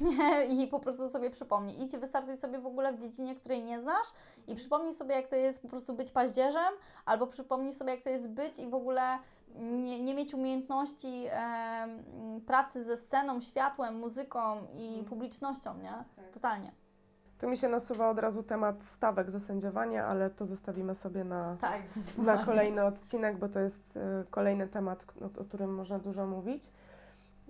Nie? 0.00 0.46
I 0.64 0.68
po 0.68 0.80
prostu 0.80 1.08
sobie 1.08 1.30
przypomnij. 1.30 1.82
Idź 1.82 1.96
wystartuj 1.96 2.36
sobie 2.36 2.58
w 2.58 2.66
ogóle 2.66 2.92
w 2.92 2.98
dziedzinie, 2.98 3.36
której 3.36 3.64
nie 3.64 3.80
znasz 3.80 4.06
i 4.46 4.54
przypomnij 4.54 4.92
sobie, 4.92 5.14
jak 5.14 5.28
to 5.28 5.36
jest 5.36 5.62
po 5.62 5.68
prostu 5.68 5.94
być 5.94 6.10
paździerzem, 6.10 6.74
albo 7.04 7.26
przypomnij 7.26 7.72
sobie, 7.72 7.90
jak 7.90 8.02
to 8.02 8.10
jest 8.10 8.28
być 8.28 8.58
i 8.58 8.68
w 8.68 8.74
ogóle 8.74 9.18
nie, 9.54 10.00
nie 10.00 10.14
mieć 10.14 10.34
umiejętności 10.34 11.26
e, 11.30 11.88
pracy 12.46 12.84
ze 12.84 12.96
sceną, 12.96 13.40
światłem, 13.40 13.98
muzyką 13.98 14.66
i 14.74 15.04
publicznością, 15.08 15.78
nie? 15.78 16.04
Totalnie. 16.34 16.72
Tu 17.38 17.48
mi 17.48 17.56
się 17.56 17.68
nasuwa 17.68 18.10
od 18.10 18.18
razu 18.18 18.42
temat 18.42 18.84
stawek 18.84 19.30
za 19.30 19.40
sędziowanie, 19.40 20.04
ale 20.04 20.30
to 20.30 20.46
zostawimy 20.46 20.94
sobie 20.94 21.24
na, 21.24 21.56
Tak. 21.60 21.82
na 22.18 22.44
kolejny 22.44 22.84
odcinek, 22.84 23.38
bo 23.38 23.48
to 23.48 23.60
jest 23.60 23.96
e, 23.96 24.24
kolejny 24.30 24.68
temat, 24.68 25.04
o, 25.20 25.40
o 25.40 25.44
którym 25.44 25.74
można 25.74 25.98
dużo 25.98 26.26
mówić. 26.26 26.70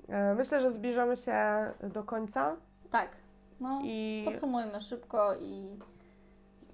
E, 0.09 0.35
Myślę, 0.35 0.61
że 0.61 0.71
zbliżamy 0.71 1.17
się 1.17 1.35
do 1.83 2.05
końca 2.05 2.57
Tak. 2.91 3.17
No, 3.61 3.81
i 3.85 4.23
podsumujmy 4.31 4.81
szybko 4.81 5.35
i 5.41 5.79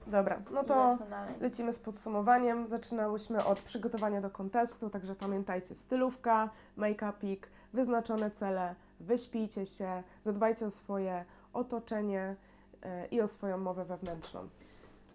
Dobra, 0.06 0.42
no 0.50 0.64
to 0.64 0.98
lecimy 1.40 1.72
z 1.72 1.78
podsumowaniem. 1.78 2.66
Zaczynałyśmy 2.66 3.44
od 3.44 3.60
przygotowania 3.60 4.20
do 4.20 4.30
kontestu, 4.30 4.90
także 4.90 5.14
pamiętajcie, 5.14 5.74
stylówka, 5.74 6.50
make-upik, 6.78 7.38
wyznaczone 7.72 8.30
cele, 8.30 8.74
wyśpijcie 9.00 9.66
się, 9.66 10.02
zadbajcie 10.22 10.66
o 10.66 10.70
swoje 10.70 11.24
otoczenie 11.52 12.36
e, 12.82 13.06
i 13.06 13.20
o 13.20 13.26
swoją 13.26 13.58
mowę 13.58 13.84
wewnętrzną. 13.84 14.48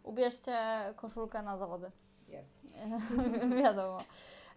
Ubierzcie 0.04 0.58
koszulkę 0.96 1.42
na 1.42 1.58
zawody. 1.58 1.92
Yes. 2.30 2.60
Wiadomo. 3.64 3.98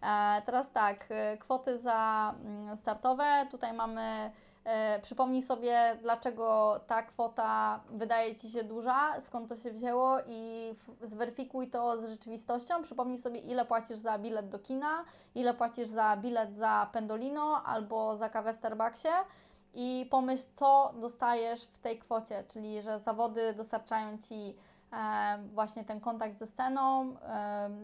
E, 0.02 0.42
teraz 0.46 0.70
tak, 0.72 1.06
e, 1.10 1.36
kwoty 1.36 1.78
za 1.78 2.34
mm, 2.44 2.76
startowe. 2.76 3.46
Tutaj 3.50 3.72
mamy, 3.72 4.30
e, 4.64 5.00
przypomnij 5.00 5.42
sobie, 5.42 5.96
dlaczego 6.02 6.80
ta 6.86 7.02
kwota 7.02 7.80
wydaje 7.90 8.36
Ci 8.36 8.50
się 8.50 8.64
duża, 8.64 9.20
skąd 9.20 9.48
to 9.48 9.56
się 9.56 9.70
wzięło 9.70 10.18
i 10.26 10.74
zweryfikuj 11.02 11.70
to 11.70 12.00
z 12.00 12.04
rzeczywistością. 12.04 12.82
Przypomnij 12.82 13.18
sobie, 13.18 13.40
ile 13.40 13.64
płacisz 13.64 13.98
za 13.98 14.18
bilet 14.18 14.48
do 14.48 14.58
kina, 14.58 15.04
ile 15.34 15.54
płacisz 15.54 15.88
za 15.88 16.16
bilet 16.16 16.54
za 16.54 16.88
Pendolino 16.92 17.62
albo 17.66 18.16
za 18.16 18.28
kawę 18.28 18.52
w 18.52 18.56
Starbucksie 18.56 19.08
i 19.74 20.06
pomyśl, 20.10 20.44
co 20.54 20.94
dostajesz 21.00 21.62
w 21.64 21.78
tej 21.78 21.98
kwocie, 21.98 22.44
czyli 22.48 22.82
że 22.82 22.98
zawody 22.98 23.54
dostarczają 23.54 24.18
Ci 24.18 24.56
właśnie 25.52 25.84
ten 25.84 26.00
kontakt 26.00 26.38
ze 26.38 26.46
sceną, 26.46 27.16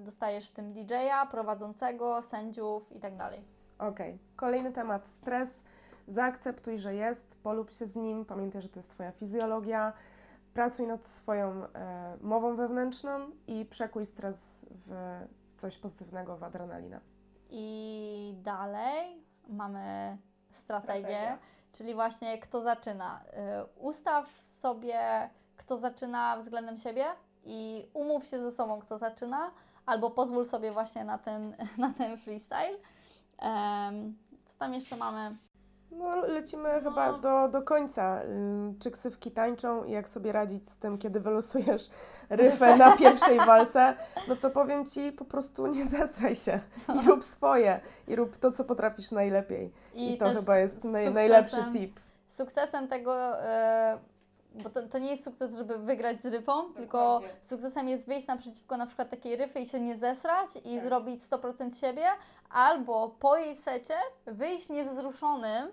dostajesz 0.05 0.49
w 0.49 0.53
tym 0.53 0.73
DJ-a, 0.73 1.27
prowadzącego, 1.27 2.23
sędziów 2.23 2.93
i 2.93 3.01
tak 3.01 3.17
dalej. 3.17 3.40
Okej, 3.79 4.19
kolejny 4.37 4.73
temat, 4.73 5.09
stres. 5.09 5.64
Zaakceptuj, 6.09 6.79
że 6.79 6.95
jest, 6.95 7.43
polub 7.43 7.71
się 7.71 7.87
z 7.87 7.97
nim, 7.97 8.25
pamiętaj, 8.25 8.62
że 8.62 8.69
to 8.69 8.79
jest 8.79 8.90
Twoja 8.90 9.12
fizjologia. 9.12 9.93
Pracuj 10.55 10.87
nad 10.87 11.07
swoją 11.07 11.64
e, 11.64 12.17
mową 12.21 12.57
wewnętrzną 12.57 13.31
i 13.47 13.64
przekuj 13.64 14.07
stres 14.07 14.67
w 14.87 15.21
coś 15.57 15.79
pozytywnego, 15.79 16.37
w 16.37 16.43
adrenalinę. 16.43 17.01
I 17.51 18.35
dalej 18.43 19.25
mamy 19.49 20.19
strategię, 20.53 21.03
Strategia. 21.09 21.38
czyli 21.73 21.95
właśnie 21.95 22.38
kto 22.38 22.61
zaczyna. 22.62 23.21
Y, 23.25 23.64
Ustaw 23.77 24.29
sobie, 24.43 25.31
kto 25.57 25.79
zaczyna 25.79 26.37
względem 26.37 26.79
siebie 26.79 27.05
i 27.45 27.87
umów 27.95 28.25
się 28.25 28.40
ze 28.40 28.53
sobą, 28.53 28.81
kto 28.81 28.99
zaczyna, 28.99 29.51
albo 29.87 30.11
pozwól 30.11 30.45
sobie 30.45 30.73
właśnie 30.73 31.05
na 31.05 31.19
ten, 31.19 31.57
na 31.79 31.93
ten 31.99 32.19
freestyle. 32.19 32.79
Em, 33.38 34.14
co 34.45 34.59
tam 34.59 34.75
jeszcze 34.75 34.97
mamy? 34.97 35.37
No, 35.90 36.17
lecimy 36.17 36.69
No. 36.83 36.90
chyba 36.90 37.12
do, 37.12 37.49
do 37.49 37.62
końca. 37.62 38.21
Czy 38.81 38.90
ksywki 38.90 39.31
tańczą 39.31 39.85
i 39.85 39.93
jak 39.93 40.09
sobie 40.09 40.33
radzić 40.33 40.69
z 40.71 40.77
tym, 40.77 40.99
kiedy 40.99 41.21
wylosujesz 41.21 41.88
ryfę 42.31 42.77
na 42.77 42.97
pierwszej 42.97 43.38
walce, 43.38 43.97
no 44.29 44.37
to 44.37 44.51
powiem 44.51 44.87
Ci, 44.87 45.12
po 45.12 45.25
prostu 45.25 45.67
nie 45.67 45.85
zestraj 45.99 46.37
się 46.37 46.61
i 46.95 47.07
rób 47.07 47.25
swoje 47.25 47.81
i 48.09 48.17
rób 48.17 48.37
to, 48.37 48.51
co 48.51 48.64
potrafisz 48.64 49.11
najlepiej. 49.11 49.73
I, 49.95 50.19
to 50.19 50.25
też 50.25 50.38
chyba 50.38 50.59
jest 50.59 50.85
naj, 50.85 51.12
najlepszy 51.14 51.64
tip. 51.73 52.01
Sukcesem 52.29 52.88
tego, 52.88 53.43
e, 53.43 53.99
bo 54.55 54.71
to, 54.71 54.88
to 54.88 54.99
nie 54.99 55.11
jest 55.11 55.25
sukces, 55.25 55.55
żeby 55.57 55.79
wygrać 55.79 56.23
z 56.23 56.27
ryfą, 56.27 56.73
tylko 56.75 56.99
Dokładnie. 56.99 57.29
sukcesem 57.43 57.88
jest 57.88 58.07
wyjść 58.07 58.27
naprzeciwko 58.27 58.77
na 58.77 58.87
przykład 58.87 59.11
takiej 59.11 59.37
ryfy 59.37 59.61
i 59.61 59.67
się 59.67 59.81
nie 59.81 59.97
zesrać 59.97 60.51
i 60.64 60.75
Tak. 60.77 60.85
zrobić 60.85 61.21
100% 61.23 61.81
siebie, 61.81 62.07
albo 62.51 63.09
po 63.09 63.37
jej 63.37 63.57
secie 63.57 63.95
wyjść 64.27 64.69
niewzruszonym, 64.69 65.69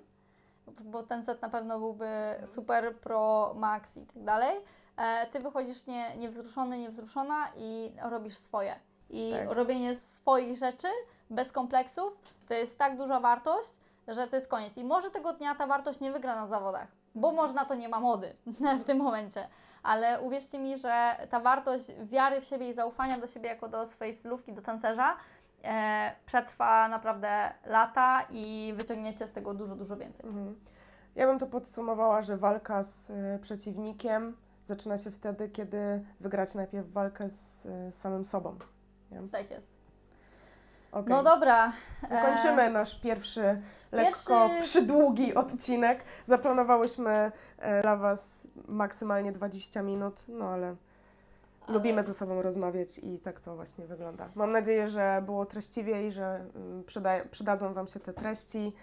bo 0.67 1.03
ten 1.03 1.23
set 1.23 1.41
na 1.41 1.49
pewno 1.49 1.79
byłby 1.79 2.07
super 2.45 2.95
pro 2.95 3.53
max 3.57 3.97
i 3.97 4.05
tak 4.05 4.23
dalej. 4.23 4.57
E, 4.97 5.27
ty 5.27 5.39
wychodzisz 5.39 5.85
nie, 5.87 6.17
niewzruszony, 6.17 6.77
niewzruszona 6.77 7.47
i 7.57 7.93
robisz 8.03 8.37
swoje. 8.37 8.75
I 9.09 9.31
Tak. 9.31 9.51
robienie 9.51 9.95
swoich 9.95 10.57
rzeczy 10.57 10.87
bez 11.29 11.51
kompleksów 11.51 12.13
to 12.47 12.53
jest 12.53 12.77
tak 12.77 12.97
duża 12.97 13.19
wartość, 13.19 13.69
że 14.07 14.27
to 14.27 14.35
jest 14.35 14.47
koniec. 14.47 14.77
I 14.77 14.83
może 14.83 15.09
tego 15.11 15.33
dnia 15.33 15.55
ta 15.55 15.67
wartość 15.67 15.99
nie 15.99 16.11
wygra 16.11 16.35
na 16.35 16.47
zawodach, 16.47 16.87
bo 17.15 17.31
może 17.31 17.53
na 17.53 17.65
to 17.65 17.75
nie 17.75 17.89
ma 17.89 17.99
mody 17.99 18.35
w 18.81 18.83
tym 18.83 18.97
momencie. 18.97 19.47
Ale 19.83 20.21
uwierzcie 20.21 20.59
mi, 20.59 20.77
że 20.77 21.15
ta 21.29 21.39
wartość 21.39 21.91
wiary 22.03 22.41
w 22.41 22.45
siebie 22.45 22.69
i 22.69 22.73
zaufania 22.73 23.17
do 23.17 23.27
siebie 23.27 23.49
jako 23.49 23.67
do 23.67 23.85
swojej 23.85 24.13
stylówki, 24.13 24.53
do 24.53 24.61
tancerza 24.61 25.17
e, 25.63 26.15
przetrwa 26.25 26.87
naprawdę 26.87 27.53
lata 27.65 28.27
i 28.29 28.73
wyciągniecie 28.77 29.27
z 29.27 29.31
tego 29.31 29.53
dużo, 29.53 29.75
dużo 29.75 29.97
więcej. 29.97 30.25
Mhm. 30.25 30.55
Ja 31.15 31.27
bym 31.27 31.39
to 31.39 31.47
podsumowała, 31.47 32.21
że 32.21 32.37
walka 32.37 32.83
z 32.83 33.09
y, 33.09 33.39
przeciwnikiem 33.41 34.37
zaczyna 34.61 34.97
się 34.97 35.11
wtedy, 35.11 35.49
kiedy 35.49 36.05
wygrać 36.19 36.55
najpierw 36.55 36.91
walkę 36.91 37.29
z 37.29 37.65
y, 37.65 37.91
samym 37.91 38.25
sobą. 38.25 38.57
Tak 39.31 39.51
jest. 39.51 39.80
Okej. 40.91 41.09
No 41.09 41.23
dobra. 41.23 41.73
e, 42.03 42.09
Zakończymy 42.09 42.69
nasz 42.69 42.99
pierwszy, 42.99 43.61
lekko 43.91 44.47
Pierwszy- 44.49 44.69
przydługi 44.69 45.35
odcinek. 45.35 46.03
Zaplanowałyśmy 46.25 47.31
e, 47.57 47.81
dla 47.81 47.97
Was 47.97 48.47
maksymalnie 48.67 49.31
20 49.31 49.81
minut, 49.81 50.15
no 50.27 50.45
ale, 50.49 50.67
Ale- 50.67 51.73
lubimy 51.73 52.03
ze 52.03 52.13
sobą 52.13 52.41
rozmawiać 52.41 52.99
i 53.03 53.19
tak 53.19 53.39
to 53.39 53.55
właśnie 53.55 53.85
wygląda. 53.87 54.29
Mam 54.35 54.51
nadzieję, 54.51 54.87
że 54.87 55.21
było 55.25 55.45
treściwie 55.45 56.07
i 56.07 56.11
że 56.11 56.45
mm, 56.55 56.83
przyda- 56.83 57.25
przydadzą 57.31 57.73
Wam 57.73 57.87
się 57.87 57.99
te 57.99 58.13
treści. 58.13 58.73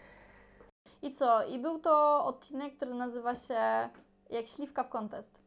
I 1.03 1.15
co? 1.15 1.47
I 1.47 1.59
był 1.59 1.79
to 1.79 2.25
odcinek, 2.25 2.77
który 2.77 2.95
nazywa 2.95 3.37
się 3.37 3.89
Jak 4.31 4.49
śliwka 4.49 4.85
w 4.85 4.89
kontest. 4.89 5.39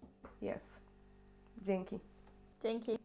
Jest. 0.41 0.81
Dzięki. 1.57 1.99
Dzięki. 2.61 2.99